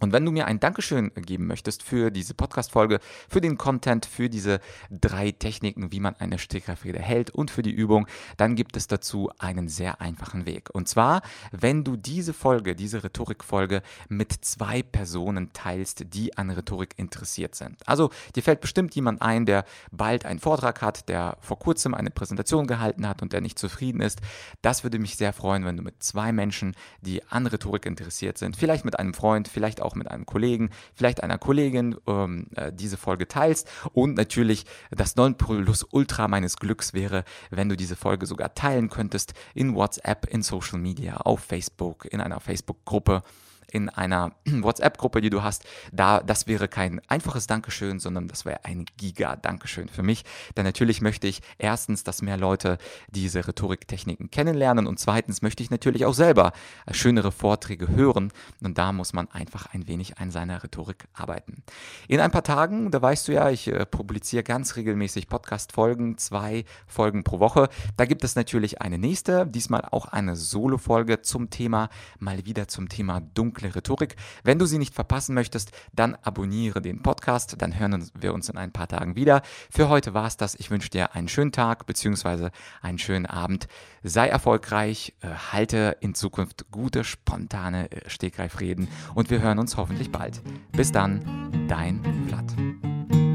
Und 0.00 0.12
wenn 0.12 0.24
du 0.24 0.32
mir 0.32 0.46
ein 0.46 0.60
Dankeschön 0.60 1.12
geben 1.14 1.46
möchtest 1.46 1.82
für 1.82 2.10
diese 2.10 2.34
Podcast-Folge, 2.34 3.00
für 3.28 3.40
den 3.40 3.58
Content, 3.58 4.06
für 4.06 4.28
diese 4.28 4.60
drei 4.90 5.30
Techniken, 5.30 5.92
wie 5.92 6.00
man 6.00 6.16
eine 6.16 6.38
Stegreifrede 6.38 6.98
hält 6.98 7.30
und 7.30 7.50
für 7.50 7.62
die 7.62 7.70
Übung, 7.70 8.06
dann 8.36 8.56
gibt 8.56 8.76
es 8.76 8.86
dazu 8.86 9.30
einen 9.38 9.68
sehr 9.68 10.00
einfachen 10.00 10.46
Weg. 10.46 10.70
Und 10.72 10.88
zwar, 10.88 11.22
wenn 11.52 11.84
du 11.84 11.96
diese 11.96 12.32
Folge, 12.32 12.74
diese 12.74 13.04
Rhetorik-Folge 13.04 13.82
mit 14.08 14.32
zwei 14.32 14.82
Personen 14.82 15.52
teilst, 15.52 16.14
die 16.14 16.36
an 16.36 16.50
Rhetorik 16.50 16.94
interessiert 16.96 17.54
sind. 17.54 17.76
Also, 17.86 18.10
dir 18.34 18.42
fällt 18.42 18.60
bestimmt 18.60 18.94
jemand 18.94 19.20
ein, 19.20 19.44
der 19.44 19.64
bald 19.90 20.24
einen 20.24 20.40
Vortrag 20.40 20.80
hat, 20.80 21.08
der 21.08 21.36
vor 21.40 21.58
kurzem 21.58 21.94
eine 21.94 22.10
Präsentation 22.10 22.66
gehalten 22.66 23.06
hat 23.06 23.20
und 23.22 23.32
der 23.32 23.42
nicht 23.42 23.58
zufrieden 23.58 24.00
ist. 24.00 24.20
Das 24.62 24.82
würde 24.82 24.98
mich 24.98 25.16
sehr 25.16 25.32
freuen, 25.32 25.64
wenn 25.64 25.76
du 25.76 25.82
mit 25.82 26.02
zwei 26.02 26.32
Menschen, 26.32 26.74
die 27.02 27.22
an 27.28 27.46
Rhetorik 27.46 27.84
interessiert 27.84 28.38
sind, 28.38 28.56
vielleicht 28.56 28.84
mit 28.84 28.98
einem 28.98 29.14
Freund, 29.14 29.48
vielleicht 29.48 29.82
auch 29.82 29.89
auch 29.90 29.94
mit 29.94 30.10
einem 30.10 30.26
Kollegen, 30.26 30.70
vielleicht 30.94 31.22
einer 31.22 31.38
Kollegin 31.38 31.96
ähm, 32.06 32.46
äh, 32.54 32.72
diese 32.72 32.96
Folge 32.96 33.26
teilst. 33.26 33.68
Und 33.92 34.16
natürlich 34.16 34.66
das 34.90 35.16
Nonplusultra 35.16 36.28
meines 36.28 36.56
Glücks 36.56 36.94
wäre, 36.94 37.24
wenn 37.50 37.68
du 37.68 37.76
diese 37.76 37.96
Folge 37.96 38.26
sogar 38.26 38.54
teilen 38.54 38.88
könntest 38.88 39.34
in 39.54 39.74
WhatsApp, 39.74 40.26
in 40.26 40.42
Social 40.42 40.78
Media, 40.78 41.16
auf 41.16 41.40
Facebook, 41.40 42.06
in 42.10 42.20
einer 42.20 42.40
Facebook-Gruppe 42.40 43.22
in 43.70 43.88
einer 43.88 44.32
WhatsApp-Gruppe, 44.46 45.20
die 45.20 45.30
du 45.30 45.42
hast, 45.42 45.64
da, 45.92 46.20
das 46.20 46.46
wäre 46.46 46.68
kein 46.68 47.00
einfaches 47.08 47.46
Dankeschön, 47.46 48.00
sondern 48.00 48.28
das 48.28 48.44
wäre 48.44 48.64
ein 48.64 48.86
Giga-Dankeschön 48.96 49.88
für 49.88 50.02
mich. 50.02 50.24
Denn 50.56 50.64
natürlich 50.64 51.00
möchte 51.00 51.26
ich 51.26 51.40
erstens, 51.58 52.04
dass 52.04 52.22
mehr 52.22 52.36
Leute 52.36 52.78
diese 53.08 53.46
Rhetoriktechniken 53.46 54.30
kennenlernen 54.30 54.86
und 54.86 54.98
zweitens 54.98 55.42
möchte 55.42 55.62
ich 55.62 55.70
natürlich 55.70 56.04
auch 56.04 56.14
selber 56.14 56.52
schönere 56.90 57.32
Vorträge 57.32 57.88
hören 57.88 58.32
und 58.62 58.78
da 58.78 58.92
muss 58.92 59.12
man 59.12 59.30
einfach 59.30 59.66
ein 59.72 59.86
wenig 59.86 60.18
an 60.18 60.30
seiner 60.30 60.62
Rhetorik 60.62 61.06
arbeiten. 61.12 61.62
In 62.08 62.20
ein 62.20 62.30
paar 62.30 62.44
Tagen, 62.44 62.90
da 62.90 63.00
weißt 63.00 63.28
du 63.28 63.32
ja, 63.32 63.50
ich 63.50 63.68
äh, 63.68 63.86
publiziere 63.86 64.42
ganz 64.42 64.76
regelmäßig 64.76 65.28
Podcast-Folgen, 65.28 66.18
zwei 66.18 66.64
Folgen 66.86 67.24
pro 67.24 67.40
Woche. 67.40 67.68
Da 67.96 68.04
gibt 68.04 68.24
es 68.24 68.34
natürlich 68.36 68.80
eine 68.82 68.98
nächste, 68.98 69.46
diesmal 69.46 69.82
auch 69.90 70.06
eine 70.06 70.36
Solo-Folge 70.36 71.22
zum 71.22 71.50
Thema, 71.50 71.88
mal 72.18 72.44
wieder 72.46 72.68
zum 72.68 72.88
Thema 72.88 73.20
dunkle 73.20 73.59
dunkle 73.60 73.74
Rhetorik. 73.74 74.16
Wenn 74.42 74.58
du 74.58 74.66
sie 74.66 74.78
nicht 74.78 74.94
verpassen 74.94 75.34
möchtest, 75.34 75.72
dann 75.92 76.16
abonniere 76.22 76.80
den 76.82 77.02
Podcast, 77.02 77.56
dann 77.58 77.78
hören 77.78 78.10
wir 78.18 78.34
uns 78.34 78.48
in 78.48 78.56
ein 78.56 78.72
paar 78.72 78.88
Tagen 78.88 79.16
wieder. 79.16 79.42
Für 79.70 79.88
heute 79.88 80.14
war 80.14 80.26
es 80.26 80.36
das. 80.36 80.54
Ich 80.54 80.70
wünsche 80.70 80.90
dir 80.90 81.14
einen 81.14 81.28
schönen 81.28 81.52
Tag 81.52 81.86
bzw. 81.86 82.50
einen 82.82 82.98
schönen 82.98 83.26
Abend. 83.26 83.68
Sei 84.02 84.28
erfolgreich, 84.28 85.14
äh, 85.20 85.28
halte 85.52 85.96
in 86.00 86.14
Zukunft 86.14 86.70
gute, 86.70 87.04
spontane 87.04 87.90
äh, 87.90 88.08
Stegreifreden 88.08 88.88
und 89.14 89.30
wir 89.30 89.40
hören 89.40 89.58
uns 89.58 89.76
hoffentlich 89.76 90.10
bald. 90.10 90.40
Bis 90.72 90.92
dann, 90.92 91.66
dein 91.68 92.02
Vlad. 92.26 93.29